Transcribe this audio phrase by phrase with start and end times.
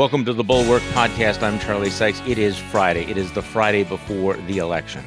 [0.00, 1.42] Welcome to the Bulwark Podcast.
[1.42, 2.22] I'm Charlie Sykes.
[2.26, 3.04] It is Friday.
[3.10, 5.04] It is the Friday before the election.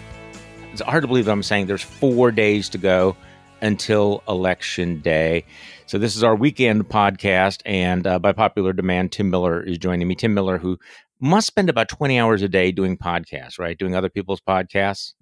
[0.72, 3.18] It's hard to believe I'm saying there's four days to go
[3.60, 5.46] until election day.
[5.88, 10.08] So this is our weekend podcast, and uh, by popular demand, Tim Miller is joining
[10.08, 10.14] me.
[10.14, 10.78] Tim Miller, who
[11.20, 13.76] must spend about 20 hours a day doing podcasts, right?
[13.76, 15.14] Doing other people's podcasts.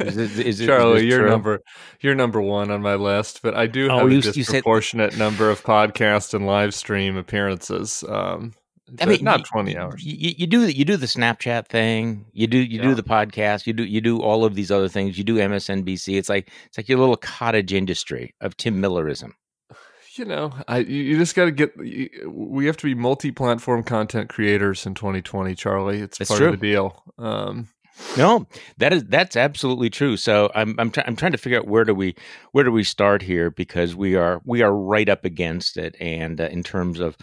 [0.00, 1.60] Is, Charlie, you're number
[2.00, 5.12] you're number one on my list, but I do oh, have oh, you, a disproportionate
[5.12, 8.02] said, number of podcast and live stream appearances.
[8.08, 8.54] Um,
[9.00, 10.04] I mean, not twenty hours.
[10.04, 12.26] You, you, do you do the Snapchat thing.
[12.32, 12.88] You do you yeah.
[12.88, 13.66] do the podcast.
[13.66, 15.18] You do you do all of these other things.
[15.18, 16.18] You do MSNBC.
[16.18, 19.34] It's like it's like your little cottage industry of Tim Millerism.
[20.14, 21.72] You know, I you just got to get.
[21.78, 26.00] We have to be multi-platform content creators in 2020, Charlie.
[26.00, 26.48] It's part true.
[26.48, 27.04] of the deal.
[27.16, 27.68] Um,
[28.16, 28.46] no,
[28.78, 30.16] that is that's absolutely true.
[30.16, 32.14] So I'm I'm, try, I'm trying to figure out where do we
[32.52, 36.40] where do we start here because we are we are right up against it, and
[36.40, 37.16] uh, in terms of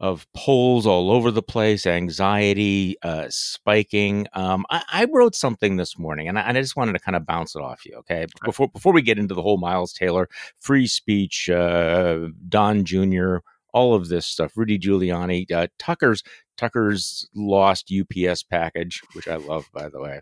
[0.00, 4.26] of polls all over the place, anxiety uh, spiking.
[4.32, 7.16] Um, I, I, wrote something this morning, and I, and I, just wanted to kind
[7.16, 7.96] of bounce it off you.
[7.98, 10.28] Okay, before before we get into the whole Miles Taylor
[10.60, 13.38] free speech, uh, Don Jr.,
[13.72, 16.22] all of this stuff, Rudy Giuliani, uh, Tucker's
[16.56, 20.20] Tucker's lost UPS package, which I love, by the way.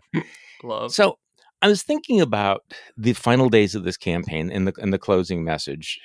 [0.63, 0.91] love.
[0.93, 1.19] So
[1.61, 2.63] I was thinking about
[2.95, 5.99] the final days of this campaign and the and the closing message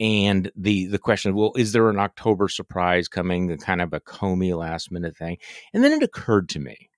[0.00, 3.48] and the the question well is there an october surprise coming?
[3.48, 5.38] The kind of a comey last minute thing.
[5.72, 6.88] And then it occurred to me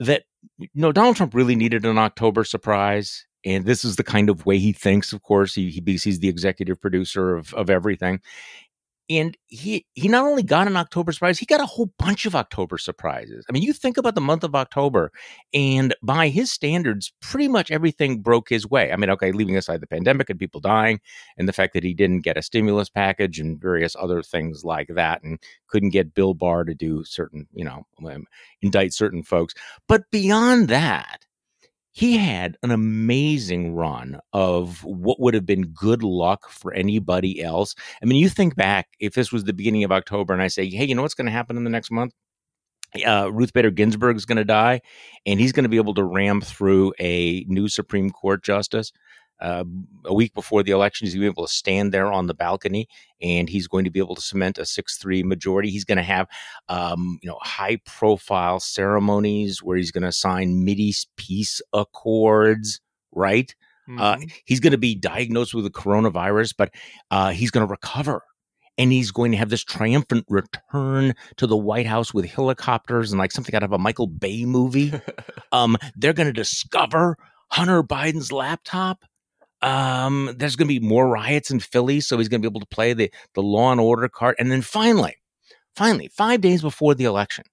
[0.00, 0.24] that
[0.58, 3.24] you know donald trump really needed an october surprise.
[3.44, 5.54] And this is the kind of way he thinks of course.
[5.54, 8.20] He, he he's the executive producer of, of everything
[9.10, 12.34] and he he not only got an October surprise, he got a whole bunch of
[12.34, 13.44] October surprises.
[13.48, 15.12] I mean, you think about the month of October,
[15.54, 18.92] and by his standards, pretty much everything broke his way.
[18.92, 21.00] I mean, okay, leaving aside the pandemic and people dying,
[21.36, 24.88] and the fact that he didn't get a stimulus package and various other things like
[24.88, 28.26] that, and couldn't get Bill Barr to do certain, you know, um,
[28.62, 29.54] indict certain folks.
[29.86, 31.24] But beyond that,
[31.98, 37.74] he had an amazing run of what would have been good luck for anybody else.
[38.00, 40.70] I mean, you think back if this was the beginning of October and I say,
[40.70, 42.14] hey, you know what's going to happen in the next month?
[43.04, 44.80] Uh, Ruth Bader Ginsburg is going to die,
[45.26, 48.92] and he's going to be able to ram through a new Supreme Court justice
[49.40, 49.64] uh,
[50.04, 51.06] a week before the election.
[51.06, 52.88] He's going to be able to stand there on the balcony,
[53.20, 55.70] and he's going to be able to cement a six-three majority.
[55.70, 56.26] He's going to have,
[56.68, 62.80] um, you know, high-profile ceremonies where he's going to sign Mideast peace accords.
[63.12, 63.54] Right.
[63.88, 64.00] Uh, mm-hmm.
[64.00, 66.74] Uh, he's going to be diagnosed with the coronavirus, but
[67.10, 68.22] uh, he's going to recover
[68.78, 73.18] and he's going to have this triumphant return to the White House with helicopters and
[73.18, 74.92] like something out of a Michael Bay movie.
[75.52, 77.18] um, they're going to discover
[77.50, 79.04] Hunter Biden's laptop
[79.62, 82.60] um, there's going to be more riots in Philly, so he's going to be able
[82.60, 84.36] to play the the law and order card.
[84.38, 85.16] And then finally,
[85.74, 87.44] finally, five days before the election,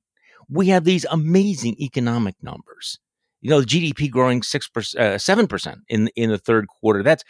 [0.50, 3.00] we have these amazing economic numbers.
[3.42, 7.04] You know, GDP growing six percent, uh, seven percent in in the third quarter.
[7.04, 7.24] That's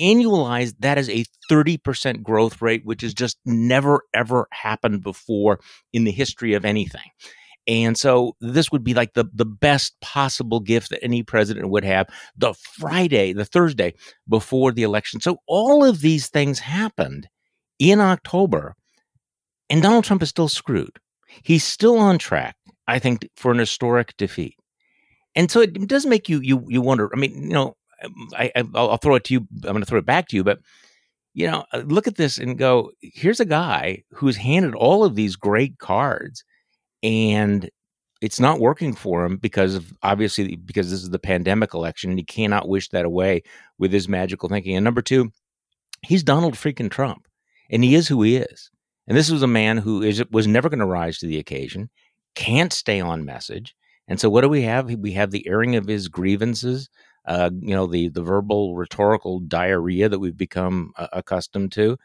[0.00, 0.74] annualized.
[0.80, 5.60] That is a thirty percent growth rate, which has just never ever happened before
[5.92, 7.10] in the history of anything.
[7.66, 11.84] And so this would be like the, the best possible gift that any president would
[11.84, 13.94] have the Friday, the Thursday
[14.28, 15.20] before the election.
[15.20, 17.28] So all of these things happened
[17.78, 18.74] in October,
[19.70, 20.98] and Donald Trump is still screwed.
[21.42, 22.56] He's still on track,
[22.86, 24.56] I think, for an historic defeat.
[25.34, 27.10] And so it does make you you you wonder.
[27.14, 29.40] I mean, you know, um, I, I will throw it to you.
[29.40, 30.58] I'm going to throw it back to you, but
[31.32, 32.90] you know, uh, look at this and go.
[33.00, 36.44] Here's a guy who's handed all of these great cards
[37.02, 37.68] and
[38.20, 42.18] it's not working for him because of obviously because this is the pandemic election and
[42.18, 43.42] he cannot wish that away
[43.78, 44.76] with his magical thinking.
[44.76, 45.32] And number two,
[46.02, 47.26] he's Donald freaking Trump,
[47.70, 48.70] and he is who he is.
[49.08, 51.90] And this was a man who is was never going to rise to the occasion,
[52.34, 53.74] can't stay on message.
[54.08, 54.90] And so, what do we have?
[54.94, 56.88] We have the airing of his grievances.
[57.24, 61.96] Uh, you know, the the verbal rhetorical diarrhea that we've become uh, accustomed to.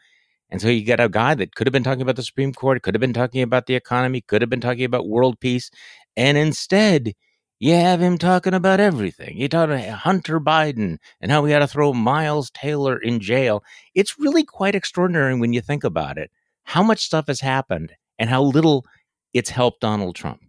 [0.50, 2.82] And so you get a guy that could have been talking about the Supreme Court,
[2.82, 5.70] could have been talking about the economy, could have been talking about world peace.
[6.16, 7.12] And instead,
[7.60, 9.36] you have him talking about everything.
[9.36, 13.62] You talk about Hunter Biden and how we had to throw Miles Taylor in jail.
[13.94, 16.30] It's really quite extraordinary when you think about it,
[16.64, 18.86] how much stuff has happened and how little
[19.34, 20.40] it's helped Donald Trump.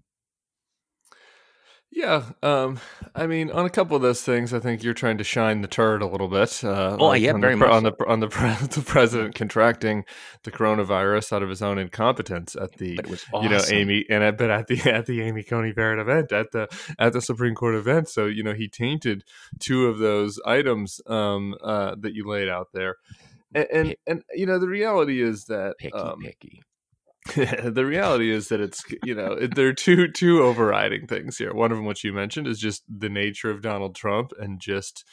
[1.92, 2.80] Yeah, um,
[3.16, 5.68] I mean, on a couple of those things, I think you're trying to shine the
[5.68, 6.64] turd a little bit.
[6.64, 8.28] Uh, oh, yeah, on very the, much on the on the,
[8.72, 10.06] the president contracting
[10.44, 13.44] the coronavirus out of his own incompetence at the awesome.
[13.44, 16.68] you know Amy and but at the at the Amy Coney Barrett event at the
[17.00, 18.08] at the Supreme Court event.
[18.08, 19.24] So you know he tainted
[19.60, 22.98] two of those items um, uh, that you laid out there,
[23.56, 26.62] and, and, and you know the reality is that picky, um, picky
[27.36, 31.54] the reality is that it's you know there are two two overriding things here.
[31.54, 35.04] One of them, which you mentioned, is just the nature of Donald Trump and just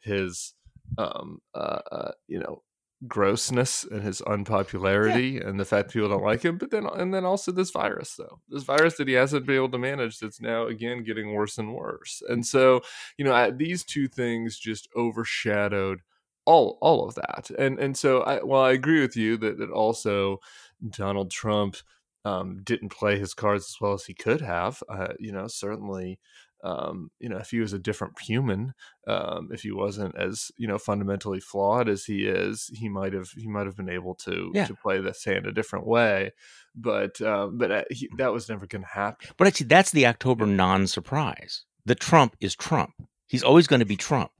[0.00, 0.54] his
[0.98, 2.62] um uh, uh you know
[3.06, 5.48] grossness and his unpopularity yeah.
[5.48, 8.14] and the fact that people don't like him but then and then also this virus
[8.16, 11.56] though this virus that he hasn't been able to manage that's now again getting worse
[11.56, 12.82] and worse and so
[13.16, 16.00] you know I, these two things just overshadowed
[16.44, 19.70] all all of that and and so i well i agree with you that that
[19.70, 20.38] also
[20.88, 21.76] donald trump
[22.22, 26.18] um, didn't play his cards as well as he could have uh, you know certainly
[26.62, 28.74] um, you know, if he was a different human,
[29.06, 33.30] um, if he wasn't as you know fundamentally flawed as he is, he might have
[33.36, 34.66] he might have been able to yeah.
[34.66, 36.32] to play this hand a different way.
[36.74, 39.28] But um, but uh, he, that was never going to happen.
[39.36, 41.64] But actually, that's the October non-surprise.
[41.86, 42.92] The Trump is Trump.
[43.26, 44.30] He's always going to be Trump.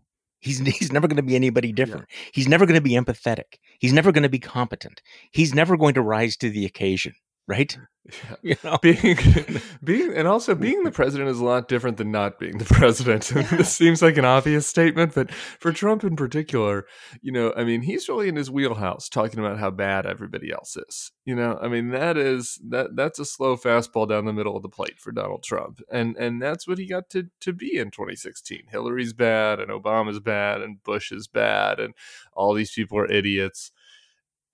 [0.41, 2.07] He's he's never going to be anybody different.
[2.09, 2.31] Yeah.
[2.33, 3.59] He's never going to be empathetic.
[3.79, 5.03] He's never going to be competent.
[5.33, 7.15] He's never going to rise to the occasion
[7.51, 7.77] right?
[8.03, 8.37] Yeah.
[8.43, 8.79] You know?
[8.83, 9.19] Being
[9.85, 13.31] being and also being the president is a lot different than not being the president.
[13.31, 13.43] Yeah.
[13.43, 16.87] this seems like an obvious statement, but for Trump in particular,
[17.21, 20.77] you know, I mean, he's really in his wheelhouse talking about how bad everybody else
[20.77, 21.13] is.
[21.25, 24.63] You know, I mean, that is that that's a slow fastball down the middle of
[24.63, 25.81] the plate for Donald Trump.
[25.93, 28.63] And and that's what he got to to be in 2016.
[28.71, 31.95] Hillary's bad and Obama's bad and Bush is bad and
[32.33, 33.71] all these people are idiots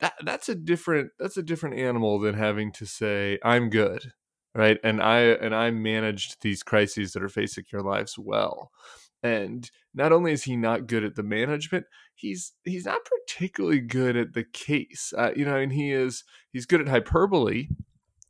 [0.00, 4.12] that that's a different that's a different animal than having to say I'm good,
[4.54, 4.78] right?
[4.84, 8.70] And I and I managed these crises that are facing your lives well.
[9.22, 14.16] And not only is he not good at the management, he's he's not particularly good
[14.16, 15.12] at the case.
[15.16, 17.68] Uh, you know, and he is he's good at hyperbole.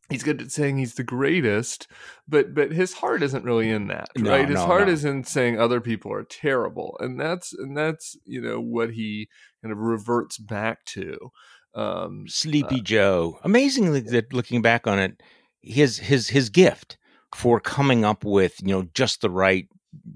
[0.08, 1.88] He's good at saying he's the greatest,
[2.28, 4.48] but but his heart isn't really in that, no, right?
[4.48, 4.92] His no, heart no.
[4.92, 9.28] is in saying other people are terrible, and that's and that's you know what he
[9.62, 11.32] kind of reverts back to
[11.76, 13.38] um, Sleepy uh, Joe.
[13.44, 15.22] Amazingly, that looking back on it,
[15.60, 16.96] his his his gift
[17.34, 19.68] for coming up with you know just the right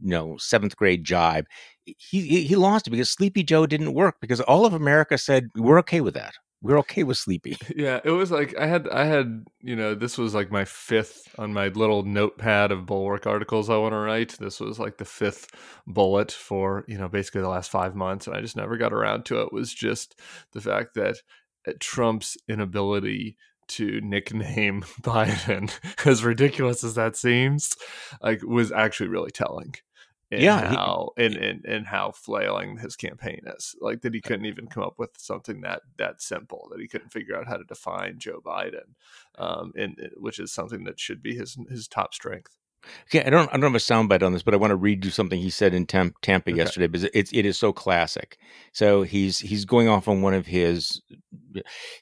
[0.02, 1.46] you know seventh grade jibe.
[1.84, 5.78] He he lost it because Sleepy Joe didn't work because all of America said we're
[5.80, 6.34] okay with that.
[6.62, 7.56] We're okay with Sleepy.
[7.74, 11.34] Yeah, it was like I had I had you know this was like my fifth
[11.38, 14.36] on my little notepad of bulwark articles I want to write.
[14.38, 15.48] This was like the fifth
[15.86, 19.24] bullet for you know basically the last five months, and I just never got around
[19.26, 19.44] to it.
[19.44, 20.20] it was just
[20.52, 21.16] the fact that
[21.78, 23.36] Trump's inability
[23.68, 25.72] to nickname Biden,
[26.06, 27.76] as ridiculous as that seems,
[28.22, 29.74] like was actually really telling.
[30.30, 33.74] In yeah, how he, and, and how flailing his campaign is.
[33.80, 36.68] Like that he couldn't even come up with something that that simple.
[36.70, 38.94] That he couldn't figure out how to define Joe Biden,
[39.38, 42.56] um, and which is something that should be his his top strength.
[43.08, 45.04] Okay, I don't I don't have a soundbite on this, but I want to read
[45.04, 46.54] you something he said in Tampa okay.
[46.54, 48.38] yesterday because it's it is so classic.
[48.72, 51.02] So he's he's going off on one of his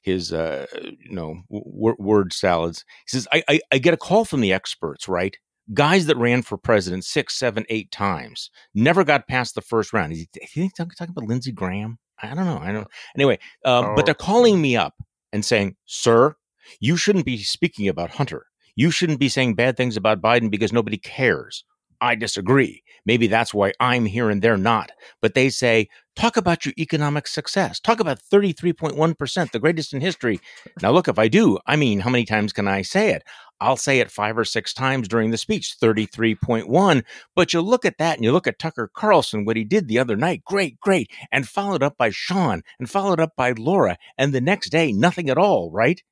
[0.03, 2.85] his uh, you know w- word salads.
[3.07, 5.37] He says, I, I I get a call from the experts, right?
[5.75, 10.13] Guys that ran for president six, seven, eight times never got past the first round.
[10.13, 10.29] Is he,
[10.63, 11.99] he talking, talking about Lindsey Graham?
[12.23, 12.59] I don't know.
[12.59, 12.89] I don't.
[13.17, 13.93] Anyway, um, oh.
[13.95, 14.95] but they're calling me up
[15.33, 16.35] and saying, "Sir,
[16.81, 18.47] you shouldn't be speaking about Hunter."
[18.79, 21.65] You shouldn't be saying bad things about Biden because nobody cares.
[22.01, 22.83] I disagree.
[23.07, 24.91] Maybe that's why I'm here and they're not.
[25.23, 27.81] But they say, talk about your economic success.
[27.81, 30.41] Talk about 33.1%, the greatest in history.
[30.83, 33.23] Now, look, if I do, I mean, how many times can I say it?
[33.61, 37.03] I'll say it five or six times during the speech, 33.1.
[37.35, 39.99] But you look at that and you look at Tucker Carlson, what he did the
[39.99, 41.11] other night, great, great.
[41.33, 43.97] And followed up by Sean and followed up by Laura.
[44.17, 46.03] And the next day, nothing at all, right?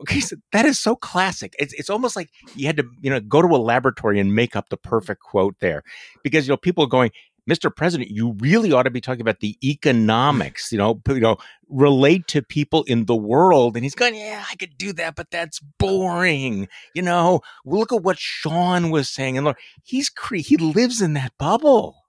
[0.00, 1.54] Okay, so that is so classic.
[1.58, 4.56] It's it's almost like you had to, you know, go to a laboratory and make
[4.56, 5.82] up the perfect quote there.
[6.24, 7.10] Because you know, people are going,
[7.48, 7.74] Mr.
[7.74, 11.36] President, you really ought to be talking about the economics, you know, you know,
[11.68, 13.76] relate to people in the world.
[13.76, 16.68] And he's going, Yeah, I could do that, but that's boring.
[16.94, 19.36] You know, look at what Sean was saying.
[19.36, 21.99] And look, he's cre- he lives in that bubble.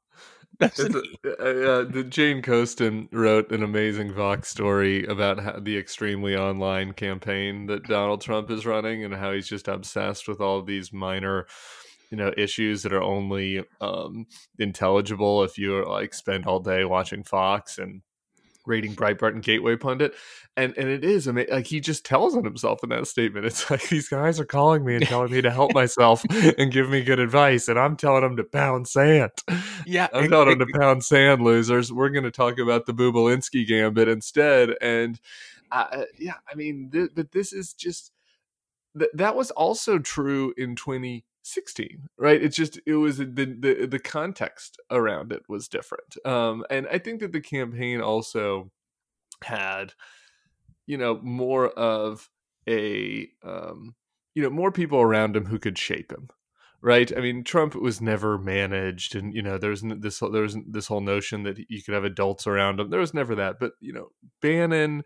[0.61, 6.93] Uh, uh, the Jane Coaston wrote an amazing Vox story about how, the extremely online
[6.93, 11.47] campaign that Donald Trump is running and how he's just obsessed with all these minor,
[12.11, 14.27] you know, issues that are only um,
[14.59, 18.01] intelligible if you like spend all day watching Fox and
[18.65, 20.13] rating Breitbart and Gateway Pundit,
[20.55, 21.53] and and it is amazing.
[21.53, 23.45] Like he just tells on himself in that statement.
[23.45, 26.23] It's like these guys are calling me and telling me to help myself
[26.57, 29.31] and give me good advice, and I'm telling them to pound sand.
[29.85, 31.91] Yeah, I'm telling them to pound sand, losers.
[31.91, 35.19] We're going to talk about the Bobulinski gambit instead, and
[35.71, 38.11] uh, yeah, I mean, th- but this is just
[38.97, 43.87] th- that was also true in 20 16 right it's just it was the, the
[43.89, 48.71] the context around it was different um and i think that the campaign also
[49.43, 49.93] had
[50.85, 52.29] you know more of
[52.69, 53.95] a um,
[54.35, 56.29] you know more people around him who could shape him
[56.81, 57.15] right?
[57.15, 61.43] I mean, Trump was never managed, and you know, there's this there's this whole notion
[61.43, 62.89] that you could have adults around him.
[62.89, 64.09] There was never that, but you know,
[64.41, 65.03] Bannon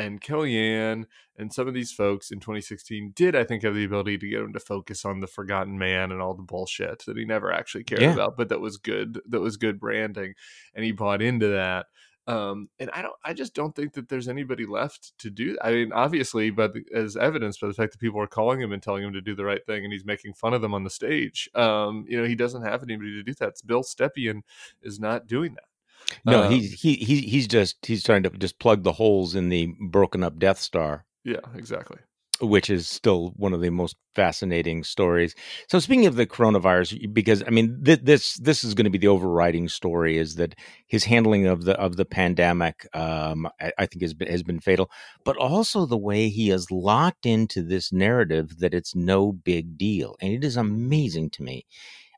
[0.00, 1.04] and Kellyanne
[1.36, 4.40] and some of these folks in 2016 did, I think, have the ability to get
[4.40, 7.84] him to focus on the forgotten man and all the bullshit that he never actually
[7.84, 8.12] cared yeah.
[8.12, 9.20] about, but that was good.
[9.28, 10.34] That was good branding,
[10.74, 11.86] and he bought into that.
[12.26, 15.56] Um, and I don't, I just don't think that there's anybody left to do.
[15.62, 18.82] I mean, obviously, but as evidenced by the fact that people are calling him and
[18.82, 20.90] telling him to do the right thing, and he's making fun of them on the
[20.90, 21.48] stage.
[21.54, 23.54] Um, you know, he doesn't have anybody to do that.
[23.66, 24.42] Bill Stepien
[24.82, 25.69] is not doing that.
[26.24, 29.48] No, um, he's he, he he's just he's trying to just plug the holes in
[29.48, 31.04] the broken up Death Star.
[31.24, 31.98] Yeah, exactly
[32.40, 35.34] which is still one of the most fascinating stories.
[35.68, 38.98] So speaking of the coronavirus, because I mean th- this this is going to be
[38.98, 40.54] the overriding story is that
[40.86, 44.60] his handling of the of the pandemic, um, I, I, think has been has been
[44.60, 44.90] fatal,
[45.24, 50.16] but also the way he has locked into this narrative that it's no big deal,
[50.20, 51.66] and it is amazing to me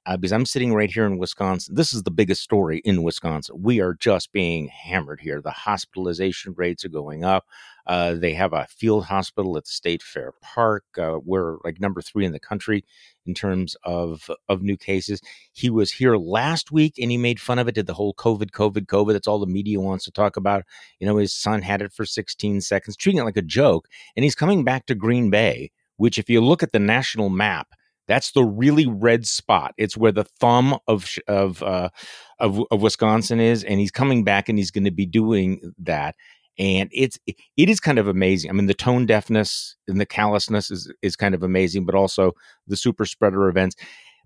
[0.06, 1.74] uh, because I'm sitting right here in Wisconsin.
[1.74, 3.62] This is the biggest story in Wisconsin.
[3.62, 5.40] We are just being hammered here.
[5.40, 7.46] The hospitalization rates are going up.
[7.86, 10.84] Uh, they have a field hospital at the State Fair Park.
[10.98, 12.84] Uh, we're like number three in the country
[13.26, 15.20] in terms of of new cases.
[15.52, 17.74] He was here last week and he made fun of it.
[17.74, 19.12] Did the whole COVID, COVID, COVID.
[19.12, 20.64] That's all the media wants to talk about.
[21.00, 23.88] You know, his son had it for 16 seconds, treating it like a joke.
[24.16, 27.68] And he's coming back to Green Bay, which, if you look at the national map,
[28.08, 29.74] that's the really red spot.
[29.76, 31.90] It's where the thumb of of uh,
[32.38, 36.16] of, of Wisconsin is, and he's coming back, and he's going to be doing that.
[36.58, 38.50] And it's it is kind of amazing.
[38.50, 42.32] I mean, the tone deafness and the callousness is is kind of amazing, but also
[42.66, 43.76] the super spreader events.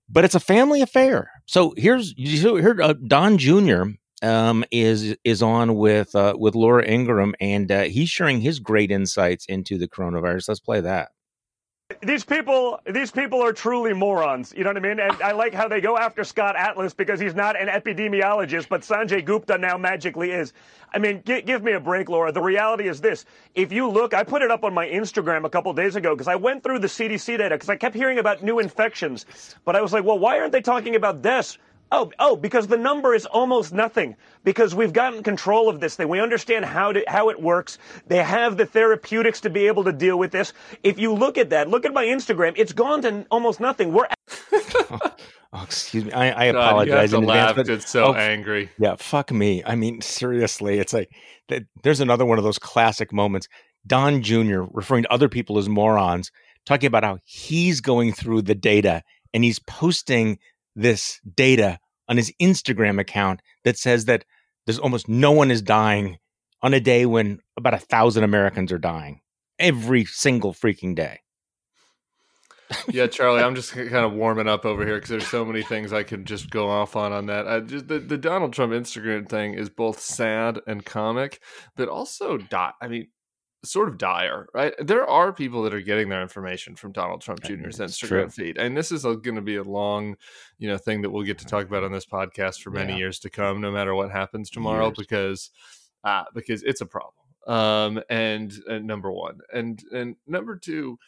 [0.09, 1.31] But it's a family affair.
[1.47, 3.83] So here's here uh, Don Jr.
[4.23, 8.91] Um, is is on with uh, with Laura Ingraham, and uh, he's sharing his great
[8.91, 10.49] insights into the coronavirus.
[10.49, 11.11] Let's play that
[12.03, 14.99] these people these people are truly morons you know what i mean?
[14.99, 18.81] And i like how they go after scott atlas because he's not an epidemiologist but
[18.81, 20.53] sanjay gupta now magically is.
[20.93, 22.33] I mean g- give me a break laura.
[22.33, 23.25] The reality is this.
[23.55, 26.27] If you look i put it up on my instagram a couple days ago because
[26.27, 29.25] i went through the cdc data because i kept hearing about new infections.
[29.65, 31.57] But i was like well why aren't they talking about deaths
[31.93, 34.17] Oh, oh, because the number is almost nothing.
[34.43, 36.09] Because we've gotten control of this thing.
[36.09, 37.79] We understand how to, how it works.
[38.07, 40.53] They have the therapeutics to be able to deal with this.
[40.83, 42.55] If you look at that, look at my Instagram.
[42.57, 43.93] It's gone to almost nothing.
[43.93, 44.09] We're.
[45.53, 46.13] Oh, oh, excuse me.
[46.13, 47.57] I, I God, apologize in advance.
[47.57, 48.69] But, it's so oh, angry.
[48.79, 49.63] Yeah, fuck me.
[49.65, 51.11] I mean, seriously, it's like
[51.83, 53.49] there's another one of those classic moments.
[53.87, 54.65] Don Jr.
[54.73, 56.31] referring to other people as morons,
[56.67, 59.03] talking about how he's going through the data
[59.33, 60.39] and he's posting
[60.77, 61.79] this data
[62.09, 64.25] on his Instagram account that says that
[64.67, 66.19] there's almost no one is dying
[66.63, 69.21] on a day when about a thousand Americans are dying
[69.59, 71.21] every single freaking day.
[72.89, 75.93] yeah, Charlie, I'm just kind of warming up over here because there's so many things
[75.93, 77.47] I could just go off on on that.
[77.47, 81.41] I just the, the Donald Trump Instagram thing is both sad and comic,
[81.77, 82.75] but also dot.
[82.81, 83.09] I mean,
[83.67, 84.75] sort of dire, right?
[84.79, 88.31] There are people that are getting their information from Donald Trump Jr.'s Instagram true.
[88.31, 90.17] feed, and this is going to be a long,
[90.59, 92.99] you know, thing that we'll get to talk about on this podcast for many yeah.
[92.99, 94.99] years to come, no matter what happens tomorrow, years.
[94.99, 95.51] because
[96.05, 97.13] uh, because it's a problem.
[97.47, 100.99] Um, and, and number one, and and number two,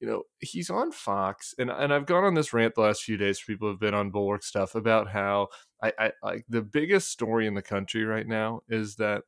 [0.00, 3.16] you know, he's on Fox, and and I've gone on this rant the last few
[3.16, 3.38] days.
[3.38, 5.48] For people who've been on Bulwark stuff about how
[5.82, 9.22] I, I like the biggest story in the country right now is that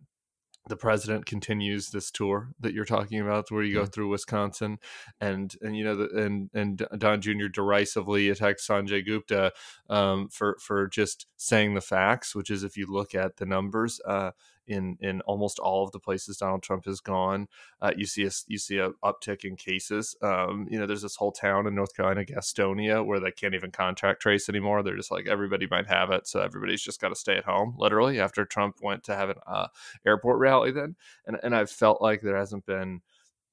[0.69, 4.79] the president continues this tour that you're talking about, where you go through Wisconsin,
[5.21, 7.49] and and you know, the, and and Don Jr.
[7.49, 9.53] derisively attacks Sanjay Gupta
[9.89, 14.01] um, for for just saying the facts, which is if you look at the numbers,
[14.07, 14.33] uh,
[14.71, 17.49] in in almost all of the places Donald Trump has gone.
[17.83, 20.17] Uh, you see a you see a uptick in cases.
[20.23, 23.71] Um, you know, there's this whole town in North Carolina, Gastonia, where they can't even
[23.71, 24.83] contact trace anymore.
[24.83, 27.75] They're just like everybody might have it, so everybody's just got to stay at home.
[27.79, 29.67] Literally, after Trump went to have an uh,
[30.07, 30.97] airport rally, then
[31.27, 33.01] and and I've felt like there hasn't been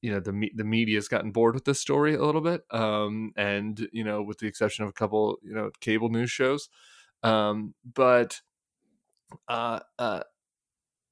[0.01, 3.87] you know the the media's gotten bored with this story a little bit um, and
[3.91, 6.69] you know with the exception of a couple you know cable news shows
[7.23, 8.39] um, but
[9.47, 10.21] uh, uh,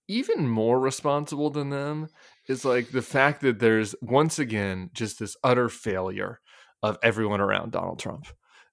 [0.07, 2.07] even more responsible than them
[2.47, 6.39] is like the fact that there's once again just this utter failure
[6.83, 8.27] of everyone around Donald Trump.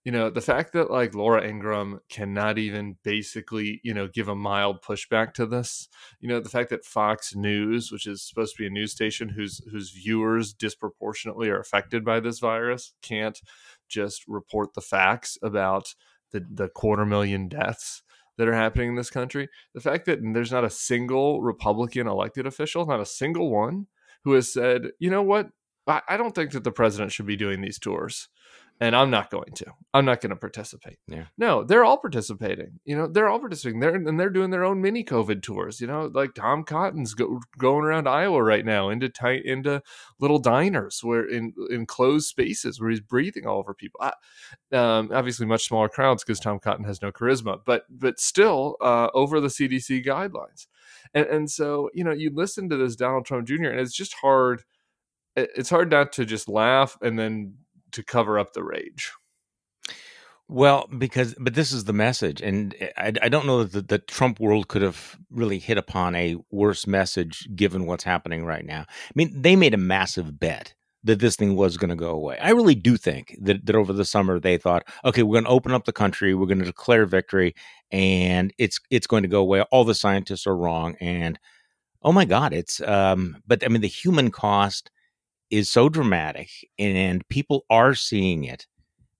[0.05, 4.35] You know, the fact that like Laura Ingraham cannot even basically, you know, give a
[4.35, 5.89] mild pushback to this.
[6.21, 9.29] You know, the fact that Fox News, which is supposed to be a news station
[9.29, 13.41] whose whose viewers disproportionately are affected by this virus, can't
[13.89, 15.95] just report the facts about
[16.33, 18.03] the the quarter million deaths
[18.43, 19.49] that are happening in this country.
[19.73, 23.87] The fact that there's not a single Republican elected official, not a single one,
[24.25, 25.51] who has said, you know what,
[25.87, 28.29] I, I don't think that the president should be doing these tours
[28.83, 29.67] and I'm not going to.
[29.95, 30.99] I'm not going to participate.
[31.07, 31.27] Yeah.
[31.39, 32.81] No, they're all participating.
[32.85, 33.79] You know, they're all participating.
[33.79, 35.81] They're and they're doing their own mini COVID tours.
[35.81, 39.83] You know, like Tom Cotton's go, going around Iowa right now into tight into
[40.19, 44.01] little diners where in in closed spaces where he's breathing all over people.
[44.03, 44.13] I,
[44.77, 49.11] um, obviously, much smaller crowds because Tom Cotton has no charisma, but but still uh,
[49.15, 50.67] over the CDC guidelines.
[51.15, 53.67] And and so you know, you listen to this Donald Trump Jr.
[53.67, 54.65] and it's just hard.
[55.37, 57.55] It's hard not to just laugh and then
[57.93, 59.13] to cover up the rage.
[60.49, 63.99] Well, because but this is the message, and I, I don't know that the, the,
[63.99, 68.85] Trump world could have really hit upon a worse message given what's happening right now.
[68.89, 72.39] I mean, they made a massive bet that this thing was going to go away.
[72.39, 75.51] I really do think that, that over the summer they thought, okay, we're going to
[75.51, 77.55] open up the country, we're going to declare victory,
[77.91, 79.63] and it's it's going to go away.
[79.63, 81.39] All the scientists are wrong, and
[82.03, 83.39] oh my God, it's um.
[83.47, 84.91] But I mean, the human cost
[85.53, 88.67] is so dramatic and people are seeing it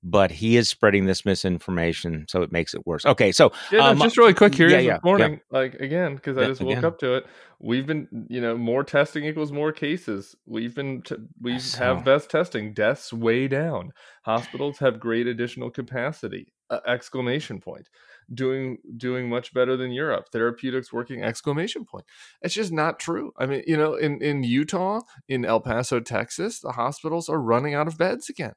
[0.03, 3.85] but he is spreading this misinformation so it makes it worse okay so yeah, no,
[3.87, 5.59] um, just really quick here yeah, yeah, morning yeah.
[5.59, 6.85] like again because i just woke again.
[6.85, 7.27] up to it
[7.61, 11.79] we've been you know more testing equals more cases we've been t- we so.
[11.79, 13.93] have best testing deaths way down
[14.25, 17.89] hospitals have great additional capacity uh, exclamation point
[18.33, 20.29] doing doing much better than Europe.
[20.33, 22.05] Therapeutics working exclamation point.
[22.41, 23.33] It's just not true.
[23.39, 27.75] I mean, you know, in in Utah, in El Paso, Texas, the hospitals are running
[27.75, 28.55] out of beds again.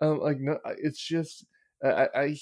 [0.00, 1.44] Um, like no, it's just
[1.82, 2.36] I, I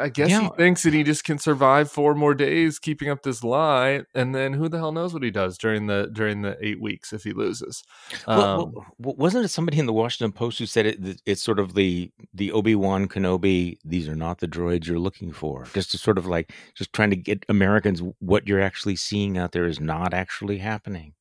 [0.00, 0.42] I guess yeah.
[0.42, 4.34] he thinks that he just can survive four more days keeping up this lie, and
[4.34, 7.22] then who the hell knows what he does during the during the eight weeks if
[7.22, 7.84] he loses.
[8.26, 11.20] Um, well, well, wasn't it somebody in the Washington Post who said it?
[11.24, 13.78] It's sort of the the Obi Wan Kenobi.
[13.84, 15.66] These are not the droids you're looking for.
[15.72, 19.52] Just to sort of like just trying to get Americans what you're actually seeing out
[19.52, 21.14] there is not actually happening.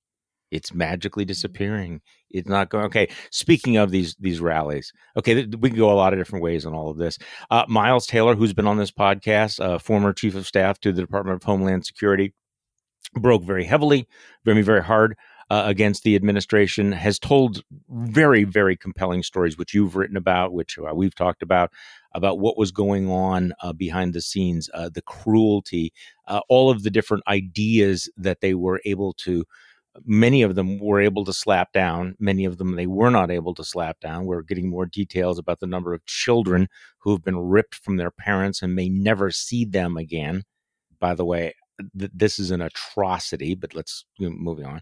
[0.51, 1.29] It's magically mm-hmm.
[1.29, 2.01] disappearing.
[2.29, 2.85] It's not going.
[2.85, 3.09] Okay.
[3.31, 6.73] Speaking of these these rallies, okay, we can go a lot of different ways on
[6.73, 7.17] all of this.
[7.49, 11.01] Uh, Miles Taylor, who's been on this podcast, uh, former chief of staff to the
[11.01, 12.33] Department of Homeland Security,
[13.15, 14.07] broke very heavily,
[14.43, 15.15] very very hard
[15.49, 16.91] uh, against the administration.
[16.91, 21.71] Has told very very compelling stories, which you've written about, which uh, we've talked about,
[22.13, 25.93] about what was going on uh, behind the scenes, uh, the cruelty,
[26.49, 29.45] all of the different ideas that they were able to
[30.05, 32.15] many of them were able to slap down.
[32.19, 34.25] Many of them they were not able to slap down.
[34.25, 36.67] We're getting more details about the number of children
[36.99, 40.43] who have been ripped from their parents and may never see them again.
[40.99, 41.53] By the way,
[41.97, 44.81] th- this is an atrocity, but let's you know, moving on.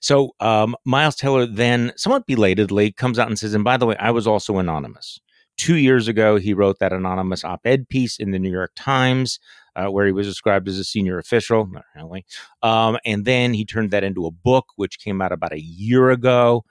[0.00, 3.96] So um, Miles Taylor then, somewhat belatedly, comes out and says, "And by the way,
[3.98, 5.20] I was also anonymous."
[5.56, 9.38] Two years ago, he wrote that anonymous op ed piece in the New York Times
[9.76, 12.24] uh, where he was described as a senior official, not really.
[12.62, 16.10] Um, and then he turned that into a book, which came out about a year
[16.10, 16.64] ago.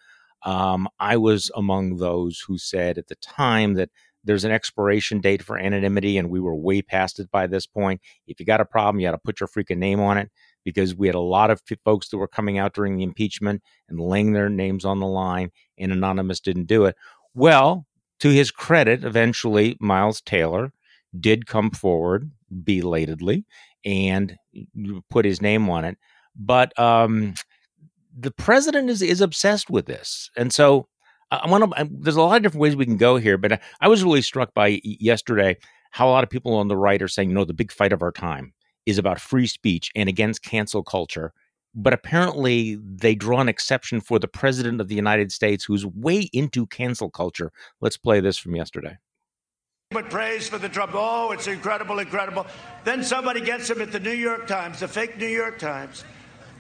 [0.44, 3.90] Um, I was among those who said at the time that
[4.24, 8.02] there's an expiration date for anonymity, and we were way past it by this point.
[8.26, 10.32] If you got a problem, you got to put your freaking name on it
[10.64, 14.00] because we had a lot of folks that were coming out during the impeachment and
[14.00, 16.96] laying their names on the line, and Anonymous didn't do it.
[17.36, 17.86] Well,
[18.20, 20.72] to his credit, eventually Miles Taylor
[21.20, 22.32] did come forward
[22.64, 23.46] belatedly
[23.84, 24.36] and
[25.10, 25.98] put his name on it.
[26.36, 27.34] But um,
[28.18, 30.88] the president is is obsessed with this, and so
[31.32, 31.90] I want to.
[31.92, 34.22] There's a lot of different ways we can go here, but I, I was really
[34.22, 35.58] struck by yesterday
[35.92, 37.94] how a lot of people on the right are saying, you know, the big fight
[37.94, 38.54] of our time
[38.86, 41.34] is about free speech and against cancel culture.
[41.76, 46.30] But apparently, they draw an exception for the president of the United States, who's way
[46.32, 47.52] into cancel culture.
[47.82, 48.98] Let's play this from yesterday.
[49.92, 50.94] But praise for the Trump.
[50.96, 52.48] Oh, it's incredible, incredible.
[52.86, 56.06] Then somebody gets him at the New York Times, the fake New York Times,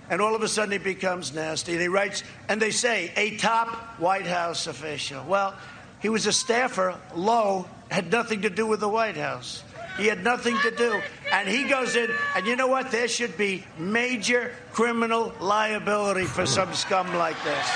[0.09, 1.71] and all of a sudden he becomes nasty.
[1.71, 5.23] And he writes, and they say, a top White House official.
[5.25, 5.55] Well,
[6.01, 6.99] he was a staffer.
[7.15, 9.63] Low had nothing to do with the White House.
[9.97, 11.01] He had nothing to do.
[11.31, 12.91] And he goes in, and you know what?
[12.91, 17.67] There should be major criminal liability for some scum like this.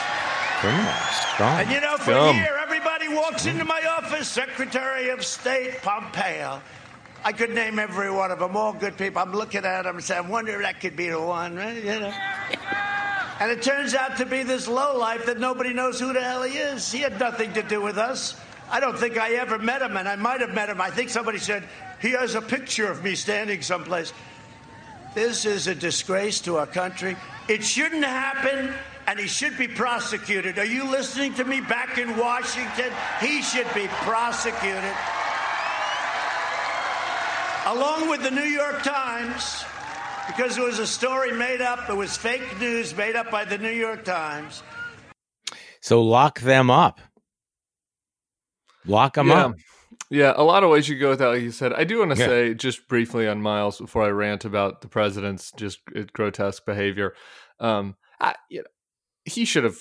[0.60, 1.60] Criminal scum.
[1.60, 2.36] And you know, for scum.
[2.36, 6.62] a year, everybody walks into my office, Secretary of State Pompeo.
[7.24, 9.22] I could name every one of them, all good people.
[9.22, 11.84] I'm looking at them and saying, I wonder if that could be the one, right?
[11.84, 12.14] You know?
[13.42, 16.58] And it turns out to be this lowlife that nobody knows who the hell he
[16.58, 16.92] is.
[16.92, 18.36] He had nothing to do with us.
[18.70, 20.82] I don't think I ever met him, and I might have met him.
[20.82, 21.64] I think somebody said,
[22.02, 24.14] he has a picture of me standing someplace.
[25.16, 27.18] This is a disgrace to our country.
[27.48, 28.74] It shouldn't happen
[29.08, 30.60] and he should be prosecuted.
[30.60, 32.92] Are you listening to me back in Washington?
[33.20, 34.94] He should be prosecuted.
[37.66, 39.66] Along with the New York Times,
[40.28, 43.58] because it was a story made up, it was fake news made up by the
[43.58, 44.62] New York Times.
[45.82, 47.02] So lock them up.
[48.86, 49.46] Lock them yeah.
[49.46, 49.56] up.
[50.10, 51.72] Yeah, a lot of ways you go with that, like you said.
[51.74, 52.26] I do want to yeah.
[52.26, 57.14] say just briefly on Miles before I rant about the president's just uh, grotesque behavior.
[57.60, 58.68] Um, I, you know,
[59.26, 59.78] he should have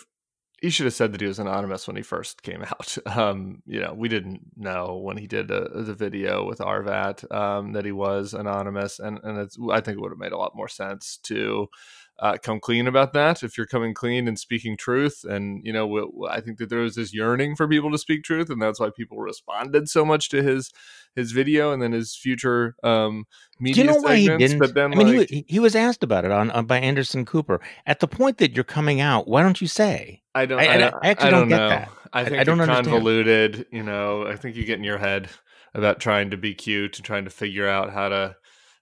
[0.60, 2.98] he should have said that he was anonymous when he first came out.
[3.06, 7.72] Um, you know, we didn't know when he did a, the video with RVAT um,
[7.72, 10.56] that he was anonymous, and and it's, I think it would have made a lot
[10.56, 11.68] more sense to
[12.20, 13.42] uh, come clean about that.
[13.42, 16.96] If you're coming clean and speaking truth, and you know, I think that there was
[16.96, 20.42] this yearning for people to speak truth, and that's why people responded so much to
[20.42, 20.72] his
[21.14, 23.26] his video and then his future um,
[23.60, 23.74] media.
[23.74, 24.58] Do you know why he didn't?
[24.58, 27.24] But then, I mean, like, he, he, was asked about it on, on, by Anderson
[27.24, 27.60] Cooper.
[27.86, 30.22] At the point that you're coming out, why don't you say?
[30.34, 30.58] I don't.
[30.58, 31.68] I, I, I actually I don't, don't, get know.
[31.68, 31.90] that.
[32.12, 33.54] I think I, don't convoluted.
[33.54, 33.66] Understand.
[33.72, 35.28] You know, I think you get in your head
[35.74, 38.36] about trying to be cute and trying to figure out how to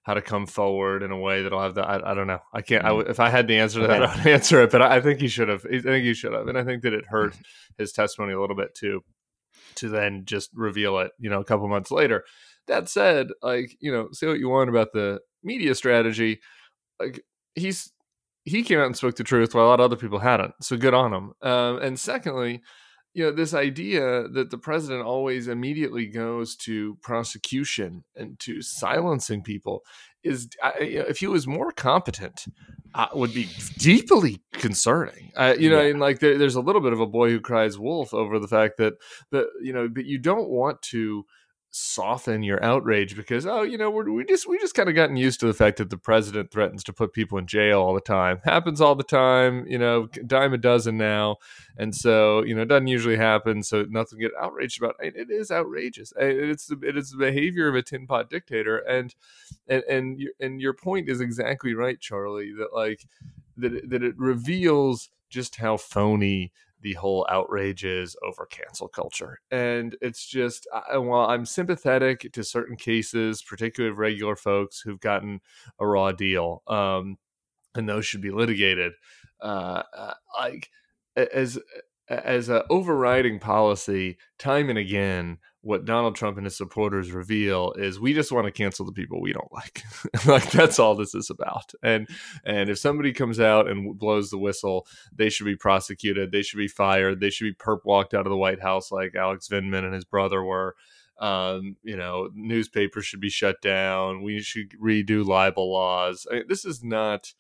[0.07, 1.85] how to come forward in a way that'll have that.
[1.85, 2.39] I, I don't know.
[2.53, 2.85] I can't.
[2.85, 3.11] I, mm.
[3.11, 4.71] if I had the answer to that, I would answer it.
[4.71, 5.67] But I, I think he should have.
[5.67, 7.35] I think he should have, and I think that it hurt
[7.77, 9.03] his testimony a little bit too,
[9.75, 11.11] to then just reveal it.
[11.19, 12.25] You know, a couple months later.
[12.69, 16.41] That said, like you know, say what you want about the media strategy,
[17.01, 17.21] like
[17.57, 17.91] he's
[18.45, 20.55] he came out and spoke the truth while a lot of other people hadn't.
[20.63, 21.33] So good on him.
[21.43, 22.63] Um, and secondly,
[23.17, 29.43] you know this idea that the president always immediately goes to prosecution and to silencing
[29.43, 29.83] people
[30.23, 30.51] is
[30.83, 32.45] you know, if he was more competent
[32.95, 33.49] uh, would be
[33.79, 35.89] deeply concerning uh, you know yeah.
[35.89, 38.49] and like there, there's a little bit of a boy who cries wolf over the
[38.49, 38.93] fact that
[39.31, 41.25] that you know but you don't want to
[41.71, 45.41] soften your outrage because oh you know we just we just kind of gotten used
[45.41, 48.41] to the fact that the president threatens to put people in jail all the time.
[48.45, 51.37] Happens all the time you know dime a dozen now.
[51.77, 55.31] And so you know it doesn't usually happen so nothing to get outraged about it.
[55.31, 56.13] Is outrageous.
[56.17, 58.79] It's it is the behavior of a tin pot dictator.
[58.79, 59.15] And
[59.69, 63.07] and and, your, and your point is exactly right charlie that like
[63.57, 66.53] that that it reveals just how phony
[66.87, 69.41] the whole outrages over cancel culture.
[69.51, 75.41] And it's just, I, while I'm sympathetic to certain cases, particularly regular folks who've gotten
[75.81, 77.19] a raw deal, um,
[77.75, 78.93] and those should be litigated,
[79.41, 80.71] uh, uh like
[81.17, 81.59] as
[82.09, 87.99] as an overriding policy, time and again, what Donald Trump and his supporters reveal is
[87.99, 89.83] we just want to cancel the people we don't like.
[90.27, 91.73] like that's all this is about.
[91.83, 92.09] And
[92.45, 96.31] and if somebody comes out and blows the whistle, they should be prosecuted.
[96.31, 97.19] They should be fired.
[97.19, 100.05] They should be perp walked out of the White House like Alex Vindman and his
[100.05, 100.77] brother were.
[101.19, 104.23] Um, you know, newspapers should be shut down.
[104.23, 106.29] We should redo libel laws.
[106.31, 107.33] I mean, this is not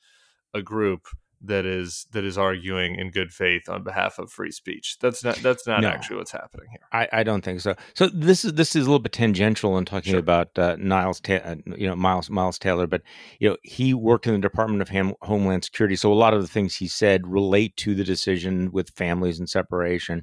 [0.52, 1.06] a group
[1.42, 4.98] that is that is arguing in good faith on behalf of free speech.
[5.00, 6.80] That's not that's not no, actually what's happening here.
[6.92, 7.74] I, I don't think so.
[7.94, 10.20] So this is this is a little bit tangential in talking sure.
[10.20, 13.02] about uh, Niles, Ta- uh, you know, Miles Miles Taylor, but
[13.38, 16.42] you know he worked in the Department of Ham- Homeland Security, so a lot of
[16.42, 20.22] the things he said relate to the decision with families and separation.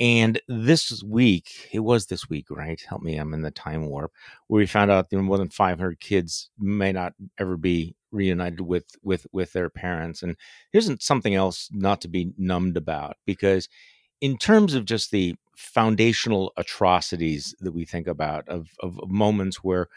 [0.00, 2.82] And this week, it was this week, right?
[2.88, 4.12] Help me, I'm in the time warp,
[4.48, 8.86] where we found out that more than 500 kids may not ever be reunited with
[9.02, 10.22] with with their parents.
[10.22, 10.36] And
[10.72, 13.68] here's something else not to be numbed about, because
[14.20, 19.88] in terms of just the foundational atrocities that we think about of, of moments where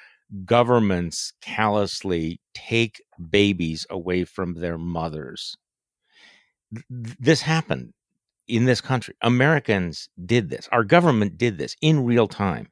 [0.43, 5.55] governments callously take babies away from their mothers.
[6.89, 7.93] This happened
[8.47, 9.15] in this country.
[9.21, 10.69] Americans did this.
[10.71, 12.67] Our government did this in real time.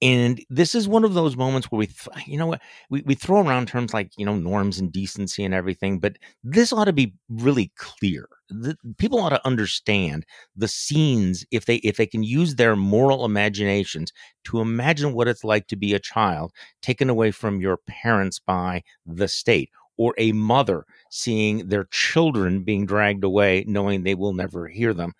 [0.00, 3.14] And this is one of those moments where we, th- you know what, we, we
[3.14, 6.92] throw around terms like, you know, norms and decency and everything, but this ought to
[6.92, 8.28] be really clear.
[8.50, 10.24] The, people ought to understand
[10.56, 14.10] the scenes if they if they can use their moral imaginations
[14.44, 18.82] to imagine what it's like to be a child taken away from your parents by
[19.04, 24.68] the state or a mother seeing their children being dragged away, knowing they will never
[24.68, 25.12] hear them.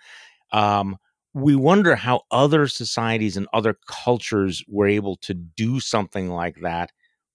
[0.53, 0.97] Um,
[1.35, 6.91] we wonder how other societies and other cultures were able to do something like that,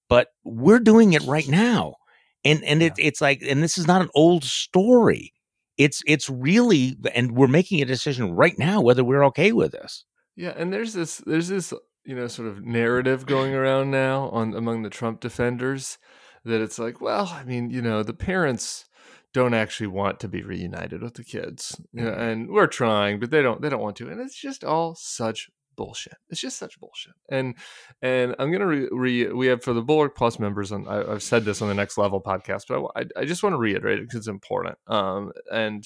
[0.09, 1.95] but we're doing it right now.
[2.43, 2.87] And and yeah.
[2.87, 5.33] it, it's like, and this is not an old story.
[5.77, 10.05] It's it's really, and we're making a decision right now whether we're okay with this.
[10.35, 14.53] Yeah, and there's this there's this you know sort of narrative going around now on
[14.53, 15.97] among the Trump defenders
[16.45, 18.85] that it's like, well, I mean, you know, the parents
[19.33, 22.21] don't actually want to be reunited with the kids, you know, mm-hmm.
[22.21, 25.49] and we're trying, but they don't they don't want to, and it's just all such
[25.75, 26.13] bullshit.
[26.29, 27.13] It's just such bullshit.
[27.29, 27.55] And
[28.01, 31.23] and I'm gonna re, re we have for the Bulwark Plus members, and I, have
[31.23, 34.03] said this on the next level podcast, but I, I just want to reiterate it
[34.03, 34.77] because it's important.
[34.87, 35.83] Um and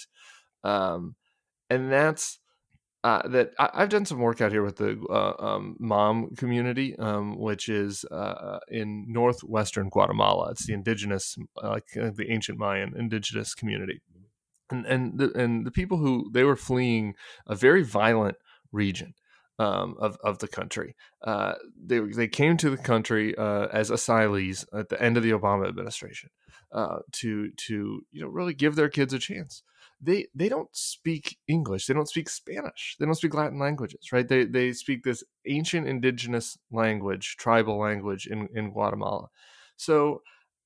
[0.64, 1.16] um
[1.70, 2.40] and that's
[3.04, 6.96] uh, that I, have done some work out here with the uh, um, Mam community,
[6.98, 10.52] um, which is uh, in northwestern Guatemala.
[10.52, 14.02] It's the indigenous, uh, like uh, the ancient Mayan indigenous community,
[14.70, 17.14] and and the, and the people who they were fleeing
[17.46, 18.38] a very violent
[18.72, 19.14] region
[19.60, 20.96] um, of of the country.
[21.22, 25.32] Uh, they they came to the country uh, as asylees at the end of the
[25.32, 26.30] Obama administration
[26.72, 29.64] uh, to to you know really give their kids a chance.
[30.02, 31.86] They they don't speak English.
[31.86, 32.96] They don't speak Spanish.
[33.00, 34.12] They don't speak Latin languages.
[34.12, 34.28] Right?
[34.28, 39.28] They they speak this ancient indigenous language, tribal language in in Guatemala.
[39.76, 40.22] So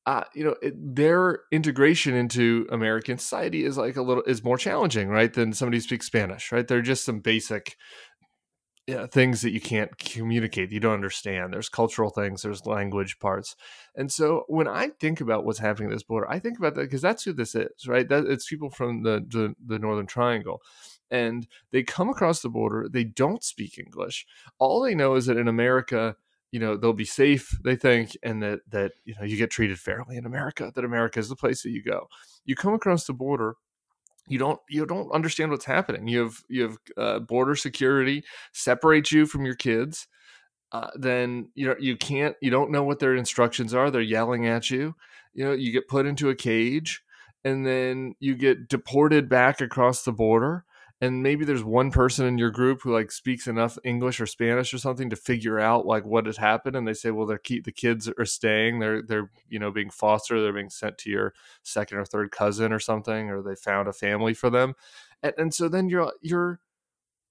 [0.06, 4.58] uh, you know, it, their integration into American society is like a little is more
[4.58, 6.68] challenging, right, than somebody who speaks Spanish, right?
[6.68, 7.76] They're just some basic
[8.88, 11.54] yeah, things that you can't communicate, you don't understand.
[11.54, 13.56] There's cultural things, there's language parts,
[13.96, 16.84] and so when I think about what's happening at this border, I think about that
[16.84, 18.08] because that's who this is, right?
[18.10, 20.62] That it's people from the, the the Northern Triangle,
[21.12, 22.88] and they come across the border.
[22.90, 24.26] They don't speak English.
[24.58, 26.16] All they know is that in America
[26.52, 29.80] you know they'll be safe they think and that that you know you get treated
[29.80, 32.08] fairly in america that america is the place that you go
[32.46, 33.56] you come across the border
[34.28, 36.08] you don't you don't understand what's happening.
[36.08, 40.08] You have you have uh, border security separates you from your kids
[40.72, 43.92] uh, then you know you can't you don't know what their instructions are.
[43.92, 44.96] They're yelling at you.
[45.34, 47.02] You know you get put into a cage
[47.44, 50.64] and then you get deported back across the border
[51.02, 54.72] and maybe there's one person in your group who like speaks enough English or Spanish
[54.72, 57.66] or something to figure out like what has happened, and they say, well, they're keep
[57.66, 61.34] the kids are staying, they're they're you know being fostered, they're being sent to your
[61.64, 64.76] second or third cousin or something, or they found a family for them,
[65.24, 66.60] and, and so then you're you're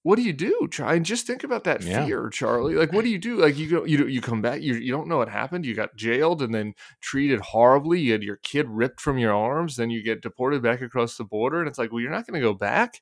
[0.03, 0.67] what do you do?
[0.71, 2.03] Try and just think about that yeah.
[2.05, 2.73] fear, Charlie.
[2.73, 3.37] Like, what do you do?
[3.37, 5.65] Like, you go, you you come back, you you don't know what happened.
[5.65, 7.99] You got jailed and then treated horribly.
[8.01, 9.75] You had your kid ripped from your arms.
[9.75, 12.39] Then you get deported back across the border, and it's like, well, you're not going
[12.41, 12.99] to go back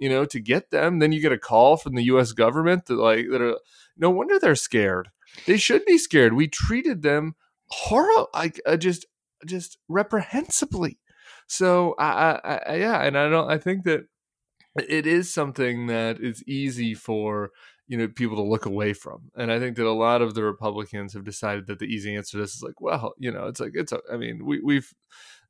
[0.00, 0.98] you know, to get them.
[0.98, 2.32] Then you get a call from the U.S.
[2.32, 3.40] government that like that.
[3.40, 3.58] Are,
[3.96, 5.10] no wonder they're scared.
[5.46, 6.32] They should be scared.
[6.32, 7.34] We treated them
[7.66, 9.06] horrible, like uh, just
[9.46, 10.98] just reprehensibly.
[11.46, 13.50] So I, I, I, yeah, and I don't.
[13.50, 14.06] I think that
[14.88, 17.50] it is something that is easy for
[17.86, 20.44] you know people to look away from and i think that a lot of the
[20.44, 23.58] republicans have decided that the easy answer to this is like well you know it's
[23.58, 24.94] like it's a, i mean we, we've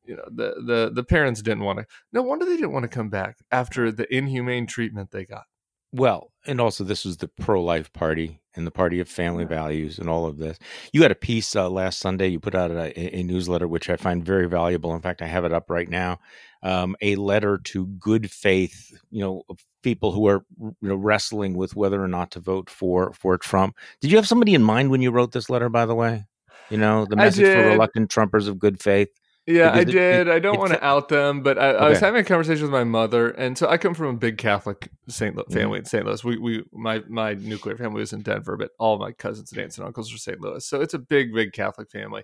[0.05, 2.89] you know the the the parents didn't want to no wonder they didn't want to
[2.89, 5.45] come back after the inhumane treatment they got.
[5.93, 10.09] Well and also this was the pro-life party and the party of family values and
[10.09, 10.59] all of this.
[10.93, 13.97] You had a piece uh, last sunday you put out a, a, newsletter which i
[13.97, 14.95] find very valuable.
[14.95, 16.19] In fact i have it up right now.
[16.63, 19.43] Um, a letter to good faith you know
[19.83, 23.77] people who are you know wrestling with whether or not to vote for for trump.
[24.01, 26.27] Did you have somebody in mind when you wrote this letter by the way?
[26.69, 29.09] You know the message for reluctant trumpers of good faith
[29.47, 30.29] yeah, I did.
[30.29, 31.85] It, I don't want to out them, but I, okay.
[31.85, 34.39] I, was having a conversation with my mother, and so I come from a big
[34.39, 35.85] Catholic Saint Louis, family mm-hmm.
[35.85, 36.07] in St.
[36.07, 36.25] Louis.
[36.25, 39.79] We, we, my, my nuclear family was in Denver, but all my cousins and aunts
[39.79, 40.41] and uncles are St.
[40.41, 42.23] Louis, so it's a big, big Catholic family.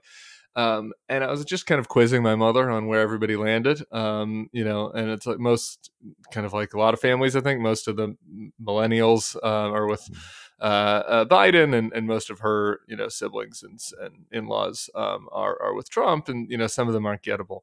[0.54, 4.48] Um, and I was just kind of quizzing my mother on where everybody landed, um,
[4.52, 5.90] you know, and it's like most,
[6.32, 8.16] kind of like a lot of families, I think most of the
[8.62, 10.02] millennials uh, are with.
[10.02, 14.90] Mm-hmm uh, Biden and, and most of her you know siblings and, and in laws
[14.94, 17.60] um, are are with Trump, and you know some of them aren't gettable,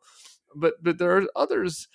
[0.55, 1.87] but but there are others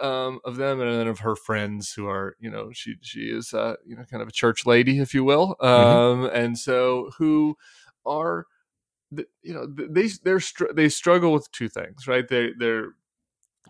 [0.00, 3.54] um, of them and then of her friends who are you know she she is
[3.54, 5.66] uh, you know kind of a church lady if you will, mm-hmm.
[5.66, 6.36] um, mm-hmm.
[6.36, 7.56] and so who
[8.04, 8.46] are
[9.42, 10.40] you know they they're
[10.74, 12.90] they struggle with two things right they they're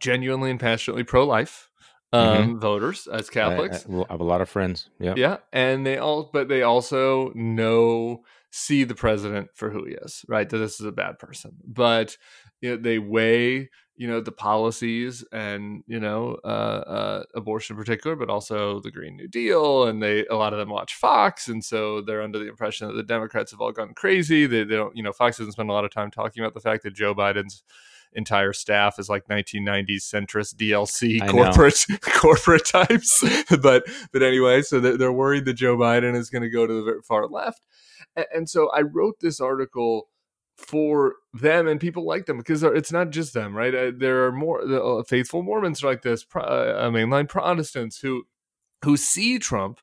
[0.01, 1.70] genuinely and passionately pro life.
[2.13, 2.59] Um, mm-hmm.
[2.59, 3.87] voters as Catholics.
[3.89, 4.89] I, I, have a lot of friends.
[4.99, 9.93] Yeah, yeah, and they all, but they also know see the president for who he
[9.95, 10.25] is.
[10.29, 12.17] Right, that this is a bad person, but
[12.61, 13.71] you know, they weigh
[14.01, 18.91] you know the policies and you know uh, uh, abortion in particular, but also the
[18.91, 22.39] Green New Deal, and they a lot of them watch Fox, and so they're under
[22.39, 24.47] the impression that the Democrats have all gone crazy.
[24.47, 26.61] They, they don't, you know, Fox doesn't spend a lot of time talking about the
[26.61, 27.63] fact that Joe Biden's
[28.13, 33.25] entire staff is like 1990s centrist DLC corporate corporate types.
[33.63, 37.03] but but anyway, so they're worried that Joe Biden is going to go to the
[37.07, 37.63] far left,
[38.17, 40.09] and, and so I wrote this article
[40.57, 43.75] for them and people like them because it's not just them, right?
[43.75, 48.25] Uh, there are more uh, faithful Mormons like this, uh, mainline Protestants who
[48.85, 49.81] who see Trump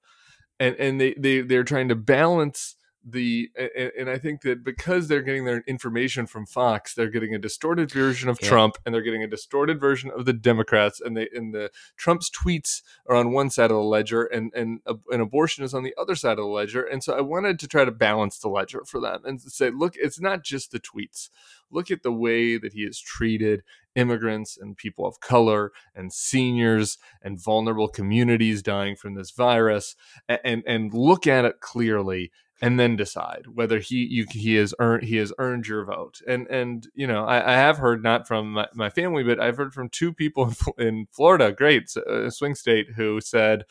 [0.59, 2.75] and and they they they're trying to balance
[3.09, 7.33] the and, and, I think that because they're getting their information from Fox, they're getting
[7.33, 8.49] a distorted version of yeah.
[8.49, 12.29] Trump, and they're getting a distorted version of the Democrats, and they and the Trump's
[12.29, 15.95] tweets are on one side of the ledger, and and an abortion is on the
[15.97, 18.83] other side of the ledger, and so I wanted to try to balance the ledger
[18.85, 21.29] for them and say, look, it's not just the tweets.
[21.71, 23.63] Look at the way that he has treated
[23.95, 29.95] immigrants and people of color and seniors and vulnerable communities dying from this virus,
[30.27, 34.73] and and, and look at it clearly and then decide whether he you he has
[34.79, 36.21] earned he has earned your vote.
[36.27, 39.57] And and you know I, I have heard not from my, my, family, but I've
[39.57, 43.63] heard from two people in, Florida, great uh, swing state, who said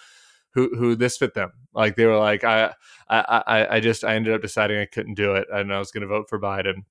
[0.52, 1.52] who who this fit them.
[1.74, 2.74] Like they were like I
[3.08, 6.02] I I just I ended up deciding I couldn't do it, and I was going
[6.02, 6.84] to vote for Biden.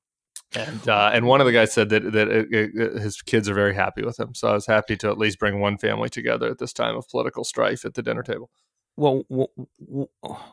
[0.53, 3.53] And uh, and one of the guys said that that it, it, his kids are
[3.53, 4.33] very happy with him.
[4.35, 7.07] So I was happy to at least bring one family together at this time of
[7.07, 8.49] political strife at the dinner table
[8.97, 9.23] well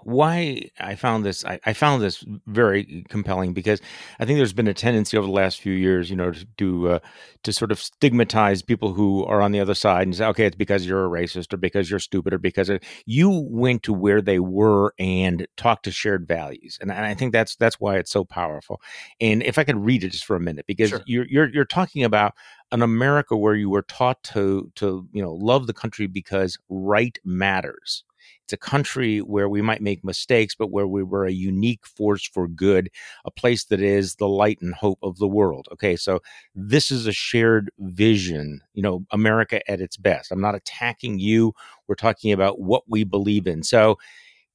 [0.03, 3.81] why i found this I, I, found this very compelling because
[4.19, 6.89] i think there's been a tendency over the last few years you know to to,
[6.91, 6.99] uh,
[7.45, 10.57] to sort of stigmatize people who are on the other side and say okay it's
[10.57, 14.21] because you're a racist or because you're stupid or because of, you went to where
[14.21, 18.11] they were and talked to shared values and, and i think that's that's why it's
[18.11, 18.81] so powerful
[19.21, 21.01] and if i could read it just for a minute because sure.
[21.07, 22.35] you're, you're you're talking about
[22.73, 27.19] an america where you were taught to to you know love the country because right
[27.25, 28.05] matters
[28.45, 32.27] it's a country where we might make mistakes, but where we were a unique force
[32.27, 32.91] for good,
[33.25, 35.69] a place that is the light and hope of the world.
[35.73, 36.21] Okay, so
[36.55, 40.31] this is a shared vision, you know, America at its best.
[40.33, 41.53] I'm not attacking you.
[41.87, 43.63] We're talking about what we believe in.
[43.63, 43.99] So,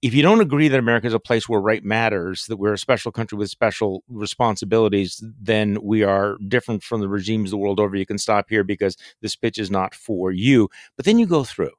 [0.04, 2.78] if you don't agree that America is a place where right matters, that we're a
[2.78, 7.96] special country with special responsibilities, then we are different from the regimes the world over.
[7.96, 10.70] You can stop here because this pitch is not for you.
[10.98, 11.72] But then you go through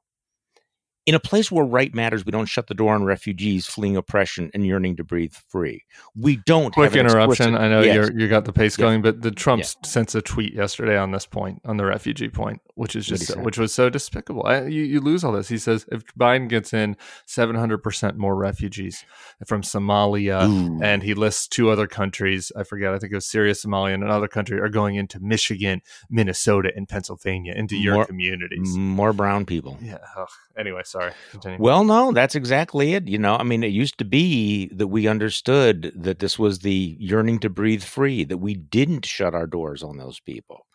[1.09, 4.51] in a place where right matters, we don't shut the door on refugees fleeing oppression
[4.53, 5.83] and yearning to breathe free.
[6.15, 6.71] We don't.
[6.71, 7.55] Quick interruption.
[7.55, 8.11] I know yes.
[8.15, 8.85] you got the pace yeah.
[8.85, 9.69] going, but the Trump yeah.
[9.83, 13.57] sent a tweet yesterday on this point, on the refugee point, which is just which
[13.57, 14.45] was so despicable.
[14.45, 15.47] I, you, you lose all this.
[15.47, 16.95] He says if Biden gets in,
[17.25, 19.03] seven hundred percent more refugees
[19.47, 20.79] from Somalia, Ooh.
[20.83, 22.51] and he lists two other countries.
[22.55, 22.93] I forget.
[22.93, 26.87] I think it was Syria, Somalia, and another country are going into Michigan, Minnesota, and
[26.87, 28.77] Pennsylvania into your more, communities.
[28.77, 29.79] More brown people.
[29.81, 29.97] Yeah.
[30.15, 30.29] Ugh.
[30.55, 30.98] Anyway, sorry.
[31.31, 31.57] Continue.
[31.59, 33.07] Well, no, that's exactly it.
[33.07, 36.95] You know, I mean, it used to be that we understood that this was the
[36.99, 40.65] yearning to breathe free, that we didn't shut our doors on those people.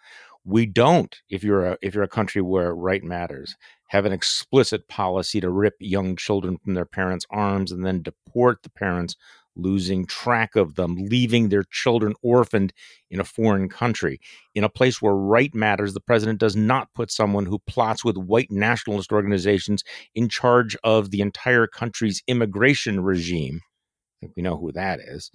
[0.44, 3.56] We don't, if you're a if you're a country where right matters,
[3.88, 8.62] have an explicit policy to rip young children from their parents' arms and then deport
[8.62, 9.16] the parents
[9.56, 12.72] losing track of them, leaving their children orphaned
[13.10, 14.20] in a foreign country.
[14.54, 18.16] In a place where right matters, the president does not put someone who plots with
[18.16, 23.60] white nationalist organizations in charge of the entire country's immigration regime.
[23.62, 25.30] I think we know who that is,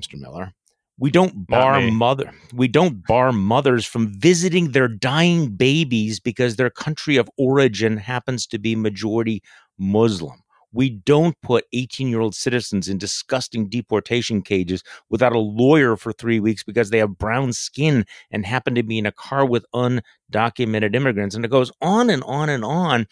[0.00, 0.18] Mr.
[0.18, 0.52] Miller.
[1.00, 6.70] We don't bar mother we don't bar mothers from visiting their dying babies because their
[6.70, 9.40] country of origin happens to be majority
[9.78, 10.42] Muslim.
[10.72, 16.12] We don't put 18 year old citizens in disgusting deportation cages without a lawyer for
[16.12, 19.64] three weeks because they have brown skin and happen to be in a car with
[19.74, 21.34] undocumented immigrants.
[21.34, 23.06] And it goes on and on and on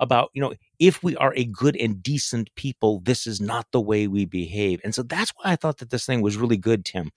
[0.00, 3.80] about, you know, if we are a good and decent people, this is not the
[3.80, 4.80] way we behave.
[4.84, 7.10] And so that's why I thought that this thing was really good, Tim,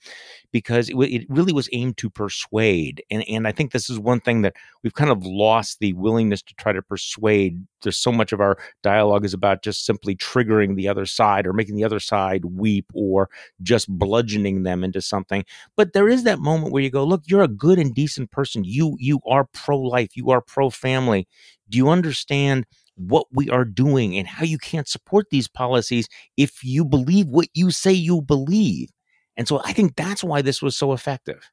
[0.52, 3.04] because it, it, really was aimed to persuade.
[3.12, 6.42] And, and I think this is one thing that we've kind of lost the willingness
[6.44, 7.66] to try to persuade.
[7.82, 11.54] There's so much of our dialogue is about just simply triggering the other side or
[11.54, 13.30] making the other side weep or
[13.62, 15.44] just bludgeoning them into something.
[15.76, 18.64] But there is that moment where you go, look, you're a good and decent person.
[18.64, 20.16] You you are pro life.
[20.16, 21.28] You are pro family.
[21.70, 22.66] Do you understand
[23.00, 26.08] what we are doing and how you can't support these policies
[26.38, 28.90] if you believe what you say you believe.
[29.38, 31.50] And so I think that's why this was so effective.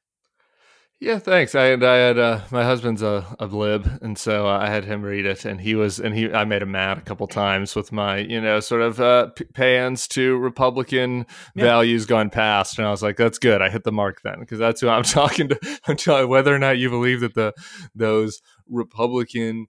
[0.99, 1.53] Yeah, thanks.
[1.53, 5.03] I had, I had uh, my husband's a, a lib, and so I had him
[5.03, 7.91] read it, and he was, and he, I made him mad a couple times with
[7.91, 11.65] my, you know, sort of uh, p- pans to Republican yeah.
[11.65, 13.61] values gone past, and I was like, that's good.
[13.61, 15.79] I hit the mark then, because that's who I'm talking to.
[15.87, 17.53] I'm telling whether or not you believe that the
[17.93, 19.67] those Republican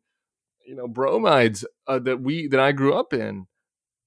[0.69, 3.47] you know bromides uh, that we that I grew up in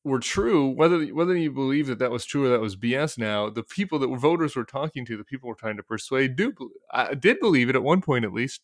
[0.04, 3.50] were true whether whether you believe that that was true or that was BS now
[3.50, 6.54] the people that voters were talking to the people were trying to persuade do
[6.92, 8.62] I did believe it at one point at least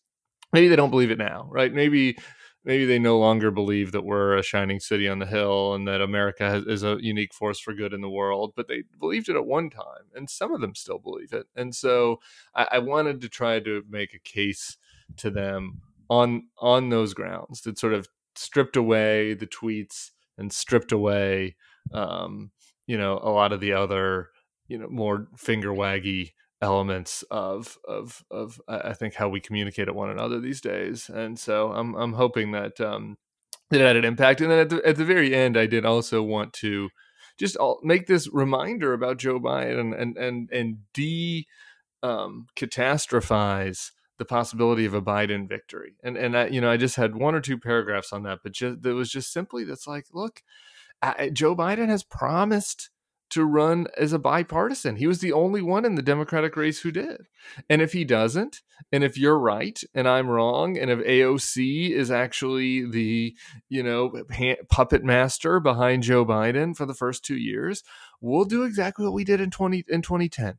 [0.52, 2.16] maybe they don't believe it now right maybe
[2.64, 6.00] maybe they no longer believe that we're a shining city on the hill and that
[6.00, 9.36] America has, is a unique force for good in the world, but they believed it
[9.36, 11.46] at one time, and some of them still believe it.
[11.56, 12.20] And so
[12.54, 14.76] I, I wanted to try to make a case
[15.16, 20.92] to them on on those grounds that sort of stripped away the tweets and stripped
[20.92, 21.56] away
[21.92, 22.50] um,
[22.86, 24.28] you know a lot of the other
[24.68, 29.94] you know more finger waggy elements of of of I think how we communicate at
[29.94, 31.08] one another these days.
[31.08, 33.16] And so I'm I'm hoping that um,
[33.70, 34.40] that had an impact.
[34.40, 36.90] And then at the at the very end, I did also want to
[37.38, 41.46] just make this reminder about Joe Biden and and and de
[42.02, 45.96] um, catastrophize the possibility of a Biden victory.
[46.02, 48.52] And and I, you know, I just had one or two paragraphs on that, but
[48.52, 50.42] just there was just simply that's like, look,
[51.02, 52.90] I, Joe Biden has promised
[53.30, 54.96] to run as a bipartisan.
[54.96, 57.26] He was the only one in the Democratic race who did.
[57.68, 62.10] And if he doesn't, and if you're right and I'm wrong, and if AOC is
[62.10, 63.36] actually the,
[63.68, 64.22] you know,
[64.70, 67.84] puppet master behind Joe Biden for the first 2 years,
[68.20, 70.58] we'll do exactly what we did in 20 in 2010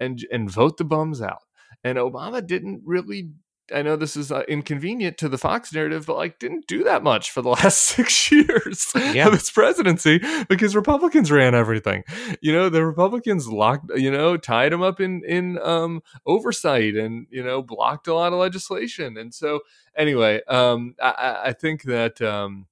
[0.00, 1.42] and and vote the bums out.
[1.84, 3.30] And Obama didn't really
[3.72, 7.02] I know this is uh, inconvenient to the Fox narrative, but like didn't do that
[7.02, 9.26] much for the last six years yeah.
[9.26, 12.04] of his presidency because Republicans ran everything.
[12.40, 17.26] You know, the Republicans locked, you know, tied him up in in um, oversight and
[17.30, 19.16] you know blocked a lot of legislation.
[19.16, 19.60] And so,
[19.96, 22.20] anyway, um, I, I, think that.
[22.20, 22.66] Um,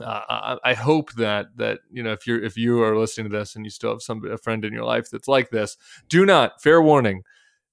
[0.00, 0.22] uh,
[0.64, 3.56] I, I, hope that that you know if you're if you are listening to this
[3.56, 5.76] and you still have some a friend in your life that's like this,
[6.08, 7.24] do not fair warning,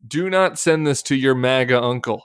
[0.07, 2.23] do not send this to your MAGA uncle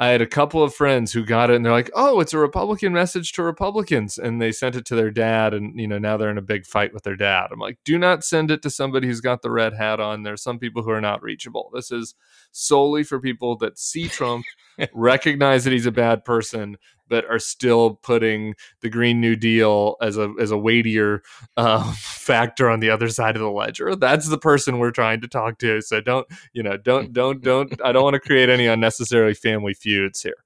[0.00, 2.38] I had a couple of friends who got it and they're like, "Oh, it's a
[2.38, 6.16] Republican message to Republicans," and they sent it to their dad, and you know now
[6.16, 7.48] they're in a big fight with their dad.
[7.52, 10.42] I'm like, "Do not send it to somebody who's got the red hat on." There's
[10.42, 11.70] some people who are not reachable.
[11.74, 12.14] This is
[12.52, 14.44] solely for people that see Trump,
[14.94, 16.76] recognize that he's a bad person,
[17.08, 21.22] but are still putting the Green New Deal as a as a weightier
[21.56, 23.96] uh, factor on the other side of the ledger.
[23.96, 25.80] That's the person we're trying to talk to.
[25.80, 29.74] So don't you know don't don't don't I don't want to create any unnecessary family
[29.74, 30.44] feuds here.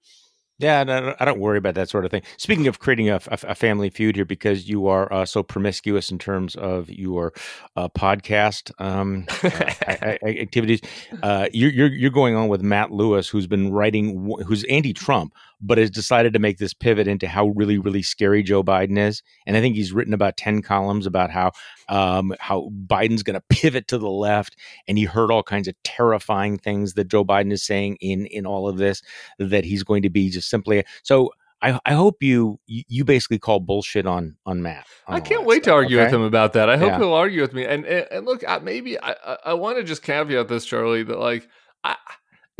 [0.62, 2.22] Yeah, I don't worry about that sort of thing.
[2.36, 6.18] Speaking of creating a, a family feud here, because you are uh, so promiscuous in
[6.18, 7.32] terms of your
[7.74, 10.80] uh, podcast um, uh, activities,
[11.24, 15.78] uh, you're, you're, you're going on with Matt Lewis, who's been writing, who's anti-Trump, but
[15.78, 19.22] has decided to make this pivot into how really, really scary Joe Biden is.
[19.46, 21.52] And I think he's written about 10 columns about how
[21.88, 24.56] um, how Biden's going to pivot to the left.
[24.88, 28.46] And he heard all kinds of terrifying things that Joe Biden is saying in in
[28.46, 29.02] all of this,
[29.38, 31.30] that he's going to be just simply so
[31.62, 34.86] I, I, hope you you basically call bullshit on on Matt.
[35.06, 36.06] On I can't wait stuff, to argue okay?
[36.06, 36.68] with him about that.
[36.68, 36.98] I hope yeah.
[36.98, 37.64] he'll argue with me.
[37.64, 41.18] And and, and look, maybe I I, I want to just caveat this, Charlie, that
[41.18, 41.48] like
[41.84, 41.96] I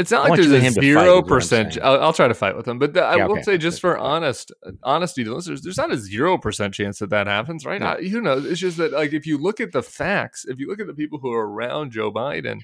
[0.03, 1.79] it's not like there's a zero percent.
[1.83, 3.43] I'll, I'll, try to fight with them, but the, I yeah, will okay.
[3.43, 7.29] say, just for honest honesty to listeners, there's not a zero percent chance that that
[7.29, 7.81] happens, right?
[7.81, 7.87] No.
[7.87, 8.45] I, who knows?
[8.45, 10.95] It's just that, like, if you look at the facts, if you look at the
[10.95, 12.61] people who are around Joe Biden,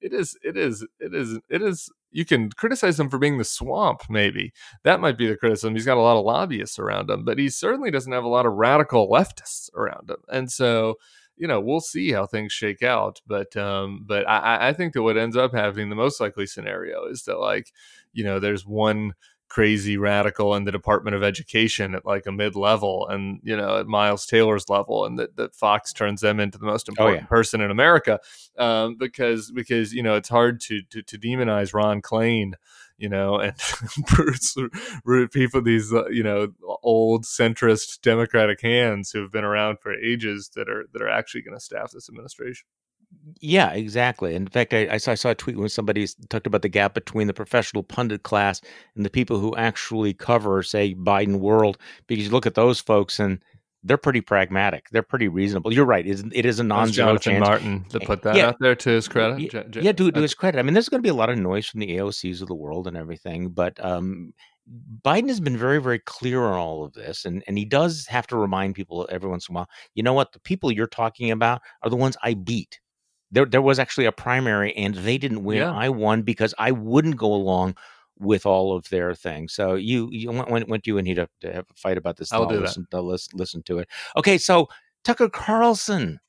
[0.00, 1.90] it is, it is, it is, it is.
[2.12, 4.52] You can criticize him for being the swamp, maybe
[4.84, 5.74] that might be the criticism.
[5.74, 8.46] He's got a lot of lobbyists around him, but he certainly doesn't have a lot
[8.46, 10.94] of radical leftists around him, and so
[11.38, 13.20] you know, we'll see how things shake out.
[13.26, 17.04] But um, but I, I think that what ends up happening, the most likely scenario,
[17.06, 17.72] is that like,
[18.12, 19.14] you know, there's one
[19.48, 23.78] crazy radical in the Department of Education at like a mid level and you know
[23.78, 27.24] at Miles Taylor's level and that, that Fox turns them into the most important oh,
[27.24, 27.28] yeah.
[27.28, 28.20] person in America
[28.58, 32.52] um, because because you know it's hard to to, to demonize Ron Klain
[32.98, 33.54] you know, and
[35.32, 36.48] people, these, uh, you know,
[36.82, 41.42] old centrist Democratic hands who have been around for ages that are that are actually
[41.42, 42.66] going to staff this administration.
[43.40, 44.34] Yeah, exactly.
[44.34, 46.92] In fact, I, I, saw, I saw a tweet when somebody talked about the gap
[46.92, 48.60] between the professional pundit class
[48.96, 51.78] and the people who actually cover, say, Biden world.
[52.06, 53.42] Because you look at those folks and
[53.88, 54.88] they're pretty pragmatic.
[54.90, 55.72] They're pretty reasonable.
[55.72, 56.06] You're right.
[56.06, 57.46] It is a non-zero Jonathan chance.
[57.46, 58.48] Martin to put that yeah.
[58.48, 59.52] out there to his credit.
[59.52, 60.58] Yeah, yeah to, to his credit.
[60.58, 62.54] I mean, there's going to be a lot of noise from the AOCs of the
[62.54, 64.34] world and everything, but um,
[65.02, 68.26] Biden has been very, very clear on all of this, and and he does have
[68.28, 69.68] to remind people every once in a while.
[69.94, 70.32] You know what?
[70.32, 72.78] The people you're talking about are the ones I beat.
[73.30, 75.58] There, there was actually a primary, and they didn't win.
[75.58, 75.72] Yeah.
[75.72, 77.76] I won because I wouldn't go along
[78.20, 79.52] with all of their things.
[79.52, 82.32] So you, you went, went you and he to, to have a fight about this.
[82.32, 83.02] I'll do listen, that.
[83.02, 83.88] Listen, uh, listen to it.
[84.16, 84.68] Okay, so
[85.04, 86.20] Tucker Carlson.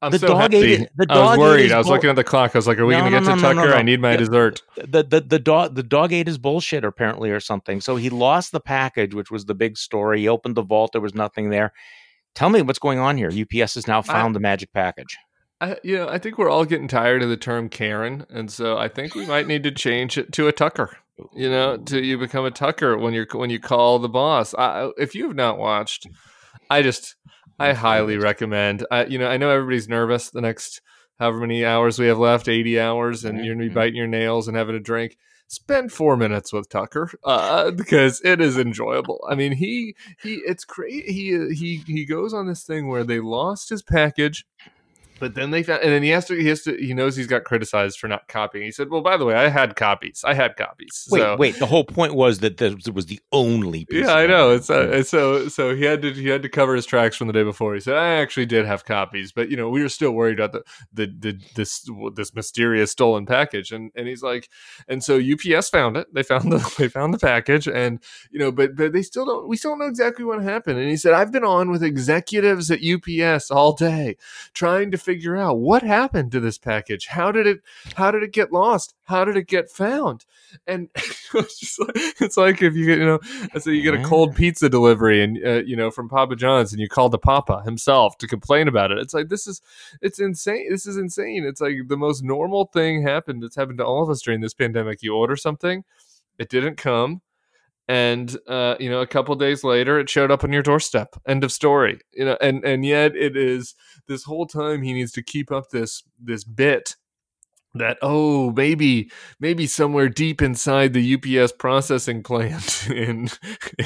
[0.00, 0.74] I'm the so dog happy.
[0.74, 1.72] ate the dog I was worried.
[1.72, 2.54] I was bull- looking at the clock.
[2.54, 3.74] I was like, "Are we no, going to no, get no, to Tucker?
[3.74, 4.18] I need my yeah.
[4.18, 7.80] dessert." The, the the dog the dog ate his bullshit apparently or something.
[7.80, 10.20] So he lost the package, which was the big story.
[10.20, 10.92] He opened the vault.
[10.92, 11.72] There was nothing there.
[12.36, 13.28] Tell me what's going on here.
[13.28, 15.18] UPS has now found I, the magic package.
[15.60, 18.78] I, you know, I think we're all getting tired of the term Karen, and so
[18.78, 20.96] I think we might need to change it to a Tucker
[21.34, 24.54] you know, to you become a Tucker when you're when you call the boss.
[24.54, 26.06] I, if you have not watched,
[26.70, 27.16] I just
[27.58, 28.86] I highly recommend.
[28.90, 30.80] I you know I know everybody's nervous the next
[31.18, 33.74] however many hours we have left, eighty hours, and you're gonna be mm-hmm.
[33.74, 35.16] biting your nails and having a drink.
[35.50, 39.26] Spend four minutes with Tucker uh, because it is enjoyable.
[39.28, 41.04] I mean, he he it's great.
[41.06, 44.44] He he he goes on this thing where they lost his package
[45.18, 47.26] but then they found, and then he has to, he has to, he knows he's
[47.26, 48.64] got criticized for not copying.
[48.64, 50.22] He said, "Well, by the way, I had copies.
[50.24, 51.58] I had copies." Wait, so, wait.
[51.58, 53.84] The whole point was that this was the only.
[53.86, 54.50] Piece yeah, I know.
[54.50, 57.32] It's uh, so so he had to he had to cover his tracks from the
[57.32, 57.74] day before.
[57.74, 60.52] He said, "I actually did have copies, but you know, we were still worried about
[60.52, 60.62] the
[60.92, 64.48] the, the this this mysterious stolen package." And and he's like,
[64.86, 66.12] and so UPS found it.
[66.12, 68.00] They found the they found the package, and
[68.30, 69.48] you know, but but they still don't.
[69.48, 70.78] We still don't know exactly what happened.
[70.78, 74.16] And he said, "I've been on with executives at UPS all day
[74.52, 77.06] trying to." Figure out what happened to this package.
[77.06, 77.60] How did it?
[77.94, 78.94] How did it get lost?
[79.04, 80.26] How did it get found?
[80.66, 83.20] And it's like it's like if you get you know,
[83.58, 86.80] so you get a cold pizza delivery and uh, you know from Papa John's and
[86.80, 88.98] you call the Papa himself to complain about it.
[88.98, 89.62] It's like this is
[90.02, 90.66] it's insane.
[90.70, 91.46] This is insane.
[91.46, 93.42] It's like the most normal thing happened.
[93.42, 95.02] It's happened to all of us during this pandemic.
[95.02, 95.84] You order something,
[96.38, 97.22] it didn't come
[97.88, 101.16] and uh, you know a couple days later it showed up on your doorstep.
[101.26, 102.00] End of story.
[102.12, 103.74] You know and and yet it is
[104.06, 106.96] this whole time he needs to keep up this this bit
[107.74, 109.10] that oh maybe
[109.40, 113.28] maybe somewhere deep inside the UPS processing plant in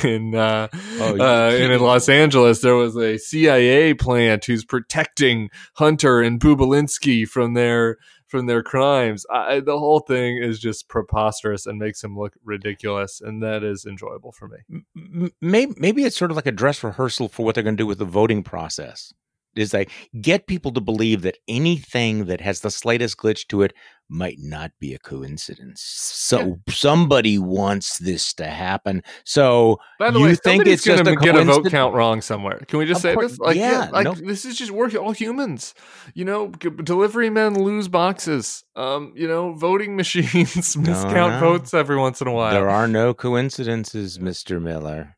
[0.03, 6.21] in uh, oh, uh, in, Los Angeles there was a CIA plant who's protecting Hunter
[6.21, 7.99] and Bobulinski from their
[8.33, 9.25] from their crimes.
[9.31, 13.85] I, the whole thing is just preposterous and makes him look ridiculous, and that is
[13.85, 15.31] enjoyable for me.
[15.41, 17.87] Maybe maybe it's sort of like a dress rehearsal for what they're going to do
[17.87, 19.13] with the voting process
[19.57, 19.91] is like
[20.21, 23.73] get people to believe that anything that has the slightest glitch to it
[24.13, 25.83] might not be a coincidence.
[25.83, 26.55] So yeah.
[26.75, 29.03] somebody wants this to happen.
[29.25, 32.61] So by the you way, think it's just a get a vote count wrong somewhere.
[32.69, 33.41] Can we just of say course, this?
[33.41, 34.13] Like, yeah, yeah like no.
[34.15, 35.75] this is just we're all humans.
[36.15, 38.65] You know, delivery men lose boxes.
[38.77, 41.41] Um, you know, voting machines miscount no.
[41.41, 42.53] votes every once in a while.
[42.53, 45.17] There are no coincidences, Mister Miller.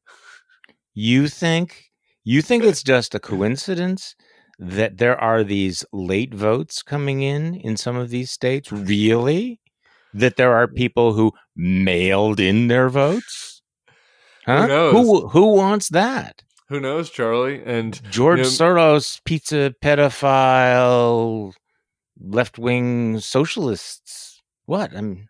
[0.95, 1.91] You think
[2.25, 4.17] you think it's just a coincidence
[4.59, 8.73] that there are these late votes coming in in some of these states?
[8.73, 9.61] Really?
[10.13, 13.63] That there are people who mailed in their votes?
[14.47, 14.69] Huh?
[14.91, 16.43] Who Who, who wants that?
[16.69, 17.63] Who knows, Charlie?
[17.65, 21.53] And George you know, Soros, pizza pedophile,
[22.19, 24.43] left wing socialists.
[24.67, 24.97] What?
[24.97, 25.29] I'm.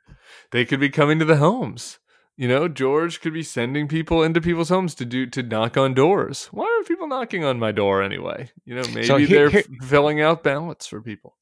[0.52, 1.98] They could be coming to the homes.
[2.36, 5.94] You know, George could be sending people into people's homes to do to knock on
[5.94, 6.46] doors.
[6.46, 8.50] Why are people knocking on my door anyway?
[8.64, 11.36] You know, maybe So here- they're here- f- filling out ballots for people.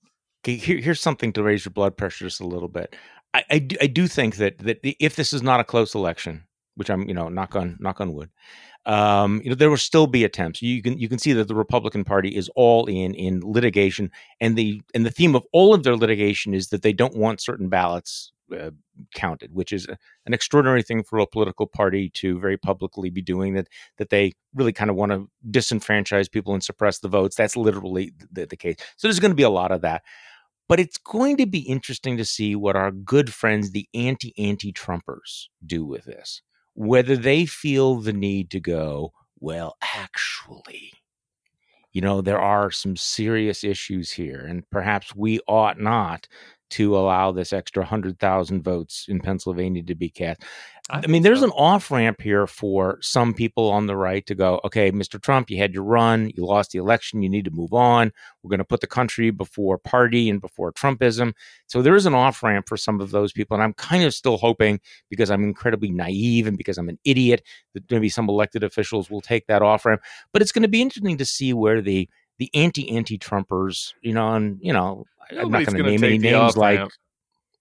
[0.45, 2.95] Okay, here, here's something to raise your blood pressure just a little bit.
[3.33, 6.45] I, I, do, I do think that that if this is not a close election,
[6.75, 8.29] which I'm you know knock on knock on wood,
[8.85, 10.61] um, you know there will still be attempts.
[10.61, 14.57] You can you can see that the Republican Party is all in in litigation, and
[14.57, 17.69] the and the theme of all of their litigation is that they don't want certain
[17.71, 18.71] ballots uh,
[19.15, 19.87] counted, which is
[20.27, 23.55] an extraordinary thing for a political party to very publicly be doing.
[23.55, 27.37] That that they really kind of want to disenfranchise people and suppress the votes.
[27.37, 28.77] That's literally the, the case.
[28.97, 30.03] So there's going to be a lot of that.
[30.69, 34.73] But it's going to be interesting to see what our good friends, the anti anti
[34.73, 36.41] Trumpers, do with this.
[36.75, 40.93] Whether they feel the need to go, well, actually,
[41.93, 46.27] you know, there are some serious issues here, and perhaps we ought not
[46.73, 50.43] to allow this extra 100,000 votes in Pennsylvania to be cast.
[50.91, 51.47] I, I mean, there's so.
[51.47, 55.21] an off ramp here for some people on the right to go, okay, Mr.
[55.21, 58.11] Trump, you had your run, you lost the election, you need to move on.
[58.43, 61.35] We're going to put the country before party and before Trumpism.
[61.67, 63.55] So there is an off ramp for some of those people.
[63.55, 67.43] And I'm kind of still hoping, because I'm incredibly naive and because I'm an idiot,
[67.75, 70.01] that maybe some elected officials will take that off ramp.
[70.33, 72.09] But it's going to be interesting to see where the
[72.39, 75.05] the anti anti Trumpers, you know, and you know,
[75.39, 76.81] I'm not going to name any names like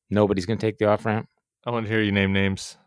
[0.10, 1.28] nobody's going to take the off ramp.
[1.66, 2.78] I want to hear you name names.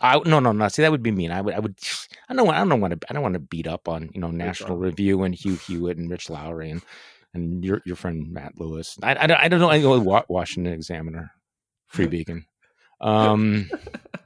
[0.00, 0.68] I no no no.
[0.68, 1.32] See, that would be mean.
[1.32, 1.76] I would I would.
[2.28, 2.58] I don't want.
[2.58, 3.10] I don't want to.
[3.10, 6.10] I don't want to beat up on you know National Review and Hugh Hewitt and
[6.10, 6.82] Rich Lowry and
[7.34, 8.96] and your your friend Matt Lewis.
[9.02, 9.68] I I, don't- I don't know.
[9.70, 11.32] I go with Washington Examiner,
[11.88, 12.44] Free Beacon.
[13.00, 13.68] Um,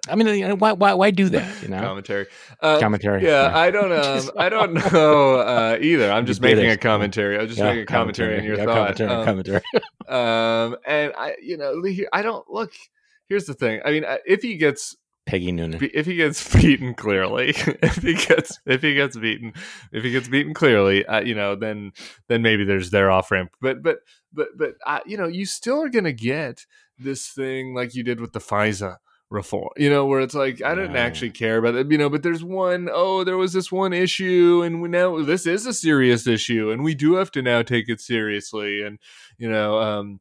[0.09, 1.63] I mean, you know, why why why do that?
[1.63, 2.27] You know, Commentary.
[2.61, 3.25] Uh, commentary.
[3.25, 3.93] yeah, I don't.
[3.95, 6.11] Um, I don't know uh, either.
[6.11, 6.73] I'm just making it.
[6.73, 7.39] a commentary.
[7.39, 8.97] I'm just Yeah, making a commentary on your yeah, thought.
[8.99, 9.11] Commentary.
[9.11, 9.61] Um, commentary.
[10.09, 11.83] Um, and I, you know,
[12.13, 12.73] I don't look.
[13.29, 13.81] Here's the thing.
[13.85, 14.97] I mean, if he gets
[15.27, 15.81] Peggy Noonan.
[15.95, 19.55] if he gets beaten clearly, if he gets if he gets beaten,
[19.93, 21.93] if he gets beaten clearly, uh, you know, then
[22.29, 23.53] then maybe there's their off ramp.
[23.61, 24.01] But but
[24.33, 26.67] but but uh, you know, you still are gonna get
[26.99, 28.99] this thing like you did with the FISA
[29.31, 29.71] reform.
[29.77, 31.91] You know, where it's like I didn't actually care about it.
[31.91, 35.47] You know, but there's one oh, there was this one issue, and we now this
[35.47, 38.83] is a serious issue, and we do have to now take it seriously.
[38.83, 38.99] And
[39.39, 40.21] you know, um,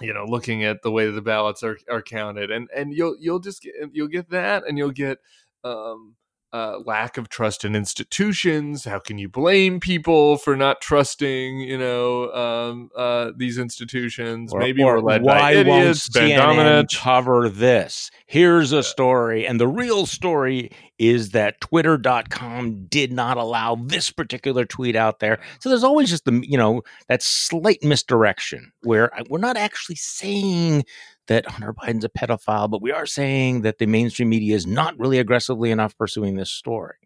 [0.00, 3.16] you know, looking at the way that the ballots are, are counted, and and you'll
[3.18, 5.18] you'll just get you'll get that, and you'll get
[5.64, 6.14] um,
[6.52, 8.84] uh, lack of trust in institutions.
[8.84, 14.52] How can you blame people for not trusting, you know, um, uh, these institutions?
[14.52, 16.08] Or- Maybe or we're led why by idiots.
[16.14, 18.10] won't Ben CNN cover this?
[18.26, 24.64] Here's a story, and the real story is that Twitter.com did not allow this particular
[24.64, 25.38] tweet out there.
[25.60, 30.84] So there's always just the you know that slight misdirection where we're not actually saying
[31.28, 34.98] that Hunter Biden's a pedophile, but we are saying that the mainstream media is not
[34.98, 36.96] really aggressively enough pursuing this story,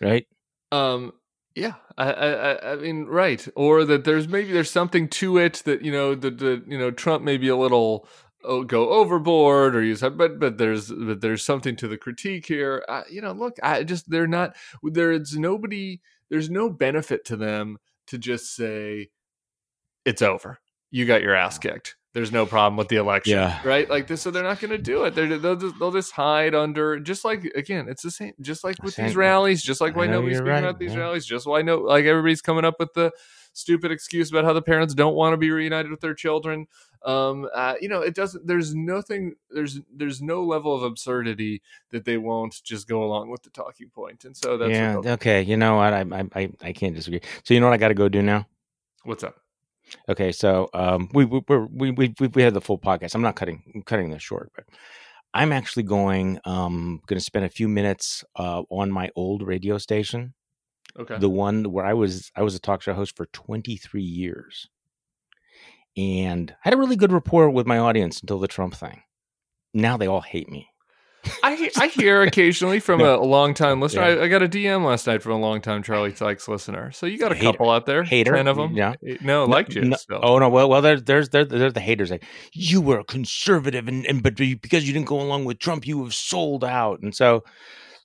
[0.00, 0.26] right?
[0.70, 1.12] Um,
[1.54, 5.82] Yeah, I, I, I mean, right, or that there's maybe there's something to it that
[5.82, 8.08] you know the, the you know Trump may be a little
[8.42, 12.84] oh, go overboard or use but but there's but there's something to the critique here.
[12.88, 17.78] Uh, you know, look, I just they're not there's nobody there's no benefit to them
[18.08, 19.10] to just say
[20.04, 20.58] it's over.
[20.90, 23.60] You got your ass kicked there's no problem with the election, yeah.
[23.64, 23.90] right?
[23.90, 25.14] Like this, so they're not going to do it.
[25.14, 28.82] They're, they'll just, they'll just hide under, just like again, it's the same, just like
[28.82, 30.64] with these rallies, just like why nobody's speaking right.
[30.64, 33.12] about these rallies, just why no, like everybody's coming up with the
[33.52, 36.66] stupid excuse about how the parents don't want to be reunited with their children.
[37.04, 38.46] Um, uh, you know, it doesn't.
[38.46, 39.34] There's nothing.
[39.50, 43.88] There's there's no level of absurdity that they won't just go along with the talking
[43.88, 43.94] point.
[43.94, 45.12] point, and so that's yeah.
[45.14, 45.92] Okay, you know what?
[45.92, 46.04] I
[46.34, 47.20] I I can't disagree.
[47.44, 48.46] So you know what I got to go do now?
[49.04, 49.43] What's up?
[50.08, 53.14] Okay, so um, we we we we we had the full podcast.
[53.14, 54.64] I'm not cutting I'm cutting this short, but
[55.32, 59.78] I'm actually going um going to spend a few minutes uh, on my old radio
[59.78, 60.34] station.
[60.98, 61.18] Okay.
[61.18, 64.68] The one where I was I was a talk show host for 23 years.
[65.96, 69.02] And I had a really good rapport with my audience until the Trump thing.
[69.72, 70.68] Now they all hate me.
[71.42, 74.02] I I hear occasionally from a, a long time listener.
[74.02, 74.20] Yeah.
[74.20, 76.92] I, I, got a DM last night from a long time Charlie Sykes listener.
[76.92, 78.74] So you got a couple out there, hater, ten of them.
[78.76, 79.82] Yeah, no, like you.
[79.82, 82.10] No, oh no, well, well, there's there's there's, there's the haters.
[82.10, 85.86] Like you were a conservative, and and but because you didn't go along with Trump,
[85.86, 87.44] you have sold out, and so.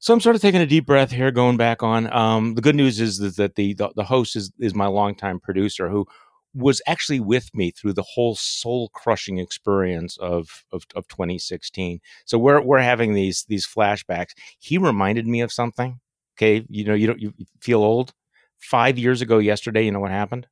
[0.01, 2.09] So I'm sort of taking a deep breath here, going back on.
[2.13, 5.89] Um, the good news is that the, the the host is is my longtime producer,
[5.89, 6.07] who
[6.53, 11.99] was actually with me through the whole soul crushing experience of, of, of 2016.
[12.25, 14.31] So we're we're having these these flashbacks.
[14.59, 15.99] He reminded me of something.
[16.37, 18.13] Okay, you know, you don't you feel old.
[18.57, 20.47] Five years ago yesterday, you know what happened?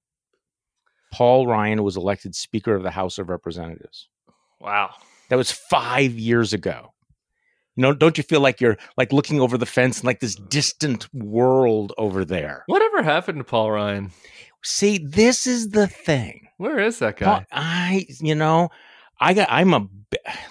[1.12, 4.10] Paul Ryan was elected Speaker of the House of Representatives.
[4.60, 4.92] Wow,
[5.30, 6.94] that was five years ago.
[7.76, 10.36] You know, don't you feel like you're like looking over the fence and like this
[10.36, 12.64] distant world over there?
[12.66, 14.12] Whatever happened to Paul Ryan?
[14.68, 16.50] See, this is the thing.
[16.58, 17.46] Where is that guy?
[17.54, 18.68] I, you know,
[19.18, 19.48] I got.
[19.50, 19.88] I'm a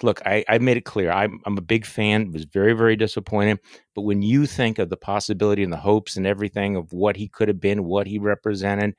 [0.01, 0.23] look.
[0.25, 1.11] I, I made it clear.
[1.11, 2.31] I'm I'm a big fan.
[2.31, 3.59] Was very very disappointed.
[3.93, 7.27] But when you think of the possibility and the hopes and everything of what he
[7.27, 8.95] could have been, what he represented,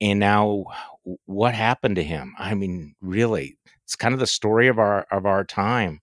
[0.00, 0.64] and now
[1.26, 2.32] what happened to him?
[2.38, 6.00] I mean, really, it's kind of the story of our of our time.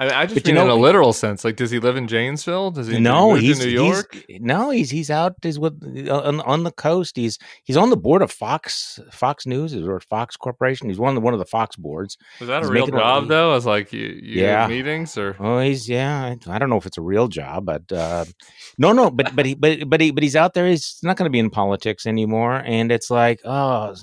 [0.00, 1.44] I, mean, I just mean know, in a literal sense.
[1.44, 2.70] Like, does he live in Janesville?
[2.70, 3.00] Does he?
[3.00, 4.14] No, he's in New York.
[4.28, 5.34] He's, no, he's he's out.
[5.42, 7.16] He's with on, on the coast.
[7.16, 10.88] He's he's on the board of Fox Fox News or Fox Corporation.
[10.88, 12.16] He's one of the one of the Fox boards.
[12.38, 13.54] Was that he's a real job a, though?
[13.54, 15.34] As like you, you yeah meetings or?
[15.40, 16.36] Oh, he's yeah.
[16.46, 18.24] I don't know if it's a real job, but uh,
[18.78, 19.10] no, no.
[19.10, 20.68] But but he but but he but he's out there.
[20.68, 22.62] He's not going to be in politics anymore.
[22.64, 23.96] And it's like oh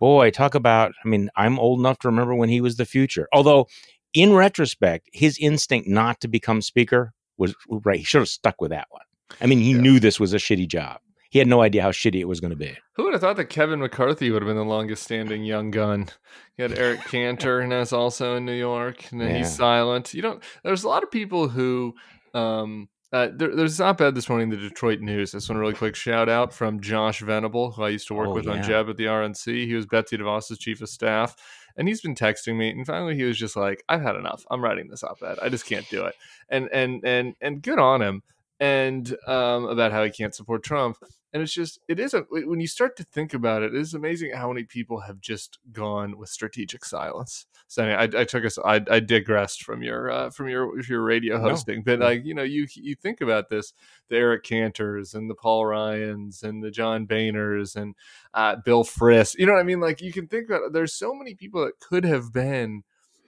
[0.00, 0.90] boy, talk about.
[1.04, 3.28] I mean, I'm old enough to remember when he was the future.
[3.32, 3.68] Although
[4.14, 7.98] in retrospect, his instinct not to become speaker was right.
[7.98, 9.02] He should have stuck with that one.
[9.40, 9.80] I mean, he yeah.
[9.80, 11.00] knew this was a shitty job.
[11.30, 12.76] He had no idea how shitty it was going to be.
[12.94, 16.08] Who would have thought that Kevin McCarthy would have been the longest standing young gun?
[16.56, 19.38] You had Eric Cantor, and that's also in New York, and then yeah.
[19.38, 20.12] he's silent.
[20.12, 20.42] You don't.
[20.64, 21.94] There's a lot of people who.
[22.34, 25.32] Um, uh, there, there's an op-ed this morning in the Detroit News.
[25.32, 28.34] This one, really quick shout out from Josh Venable, who I used to work oh,
[28.34, 28.52] with yeah.
[28.52, 29.66] on Jeb at the RNC.
[29.66, 31.34] He was Betsy DeVos's chief of staff
[31.76, 34.44] and he's been texting me and finally he was just like i've had enough.
[34.50, 35.38] I'm writing this op-ed.
[35.42, 36.14] I just can't do it.
[36.48, 38.22] And and and and good on him
[38.58, 40.98] and um, about how he can't support trump
[41.32, 44.32] and it's just it isn't when you start to think about it it is amazing
[44.34, 47.46] how many people have just gone with strategic silence.
[47.68, 51.02] So anyway, I, I took us I, I digressed from your uh, from your your
[51.02, 51.82] radio hosting no.
[51.84, 53.72] but like you know you you think about this
[54.08, 57.94] the eric cantors and the paul ryans and the john boehners and
[58.34, 59.80] uh, bill frist you know what i mean?
[59.80, 62.82] Like you can think about there's so many people that could have been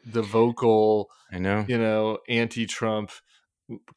[0.04, 1.64] the vocal i know.
[1.68, 3.12] you know anti-trump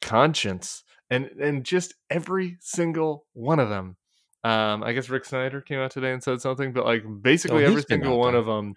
[0.00, 3.96] conscience and and just every single one of them.
[4.44, 7.68] Um, I guess Rick Snyder came out today and said something, but like basically oh,
[7.68, 8.74] every single one of them,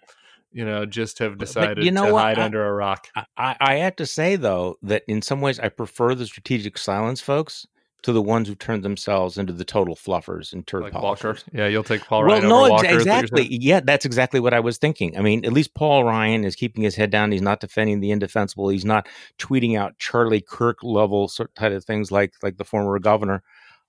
[0.52, 2.22] you know, just have decided you know to what?
[2.22, 3.06] hide I, under a rock.
[3.36, 7.20] I, I have to say though that in some ways I prefer the strategic silence
[7.20, 7.66] folks
[8.02, 11.36] to the ones who turned themselves into the total fluffers and turd like Walker.
[11.52, 12.48] Yeah, you'll take Paul Ryan.
[12.48, 13.48] Well, no, exactly.
[13.50, 15.16] Yeah, that's exactly what I was thinking.
[15.16, 17.32] I mean, at least Paul Ryan is keeping his head down.
[17.32, 18.68] He's not defending the indefensible.
[18.68, 22.98] He's not tweeting out Charlie Kirk level sort type of things like like the former
[22.98, 23.42] governor.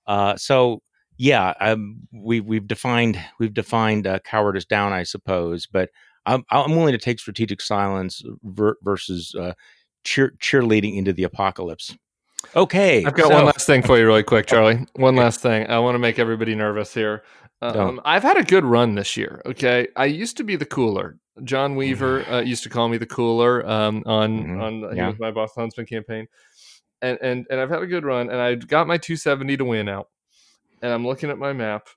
[0.06, 0.82] Uh, so
[1.16, 5.66] yeah, um, we we've defined we've defined uh, cowardice down, I suppose.
[5.66, 5.90] But
[6.26, 9.54] I'm I'm willing to take strategic silence ver- versus uh,
[10.04, 11.96] cheer cheerleading into the apocalypse.
[12.54, 13.04] Okay.
[13.04, 14.86] I've got so, one last thing for you, really quick, Charlie.
[14.96, 15.66] One last thing.
[15.68, 17.22] I want to make everybody nervous here.
[17.60, 19.40] Um, I've had a good run this year.
[19.46, 19.86] Okay.
[19.96, 21.18] I used to be the cooler.
[21.44, 24.60] John Weaver uh, used to call me the cooler um, on, mm-hmm.
[24.60, 25.12] on yeah.
[25.18, 26.26] my Boston Huntsman campaign.
[27.00, 29.88] And, and, and I've had a good run, and I got my 270 to win
[29.88, 30.08] out.
[30.82, 31.88] and I'm looking at my map,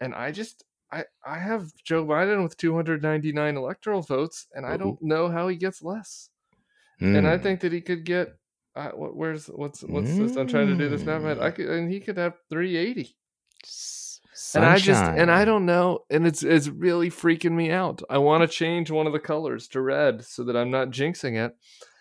[0.00, 5.00] and I just I I have Joe Biden with 299 electoral votes, and I don't
[5.02, 6.28] know how he gets less.
[7.00, 7.18] Mm.
[7.18, 7.42] And I hmm.
[7.42, 8.36] think that he could get.
[8.76, 10.18] What, where's what's what's mm.
[10.18, 10.36] this?
[10.36, 11.40] I'm trying to do this now, man.
[11.40, 13.16] I could, and he could have 380.
[14.38, 14.62] Sunshine.
[14.62, 18.02] And I just and I don't know, and it's it's really freaking me out.
[18.10, 21.42] I want to change one of the colors to red so that I'm not jinxing
[21.42, 21.56] it.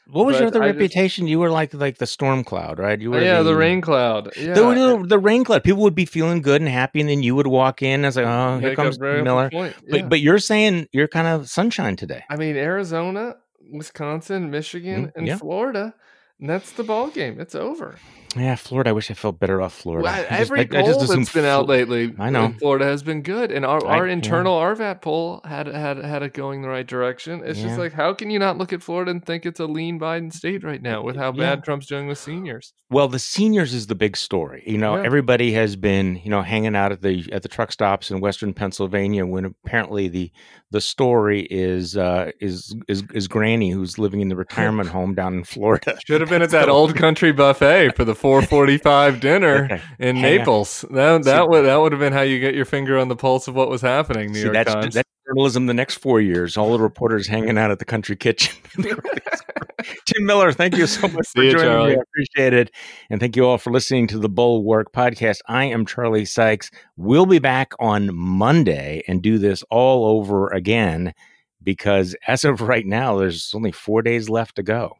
[0.07, 1.23] What was your other I reputation?
[1.25, 2.99] Just, you were like like the storm cloud, right?
[2.99, 4.31] You were yeah, the, the rain cloud.
[4.37, 5.63] Yeah, the, the, rain cloud.
[5.63, 8.25] People would be feeling good and happy, and then you would walk in as like,
[8.25, 9.49] oh, here comes Miller.
[9.51, 9.71] Yeah.
[9.89, 12.23] But but you're saying you're kind of sunshine today.
[12.29, 13.37] I mean, Arizona,
[13.71, 15.37] Wisconsin, Michigan, mm, and yeah.
[15.37, 15.95] Florida.
[16.39, 17.39] And that's the ball game.
[17.39, 17.95] It's over.
[18.35, 18.89] Yeah, Florida.
[18.89, 20.03] I wish I felt better off Florida.
[20.03, 23.21] Well, every just, poll I, I that's been out lately, I know Florida has been
[23.21, 24.75] good, and our, our I, internal yeah.
[24.75, 27.41] RVAT poll had had had it going the right direction.
[27.45, 27.67] It's yeah.
[27.67, 30.33] just like, how can you not look at Florida and think it's a lean Biden
[30.33, 31.63] state right now with how bad yeah.
[31.63, 32.73] Trump's doing with seniors?
[32.89, 34.63] Well, the seniors is the big story.
[34.65, 38.11] You know, everybody has been you know hanging out at the at the truck stops
[38.11, 40.31] in Western Pennsylvania when apparently the
[40.71, 45.33] the story is uh, is is is Granny who's living in the retirement home down
[45.33, 45.97] in Florida.
[46.05, 50.83] Should have been at that old country buffet for the 445 dinner in Hang Naples.
[50.85, 50.95] On.
[50.95, 53.15] That that See, would that would have been how you get your finger on the
[53.15, 54.31] pulse of what was happening.
[54.31, 54.93] New See, York that's, Times.
[54.95, 56.57] That's journalism the next four years.
[56.57, 58.55] All the reporters hanging out at the country kitchen.
[60.05, 61.89] Tim Miller, thank you so much See for you, joining Charlie.
[61.91, 61.97] me.
[61.97, 62.71] I appreciate it.
[63.09, 65.39] And thank you all for listening to the Bulwark podcast.
[65.47, 66.71] I am Charlie Sykes.
[66.97, 71.13] We'll be back on Monday and do this all over again
[71.61, 74.97] because as of right now, there's only four days left to go.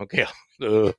[0.00, 0.26] okay.
[0.62, 0.94] Ugh.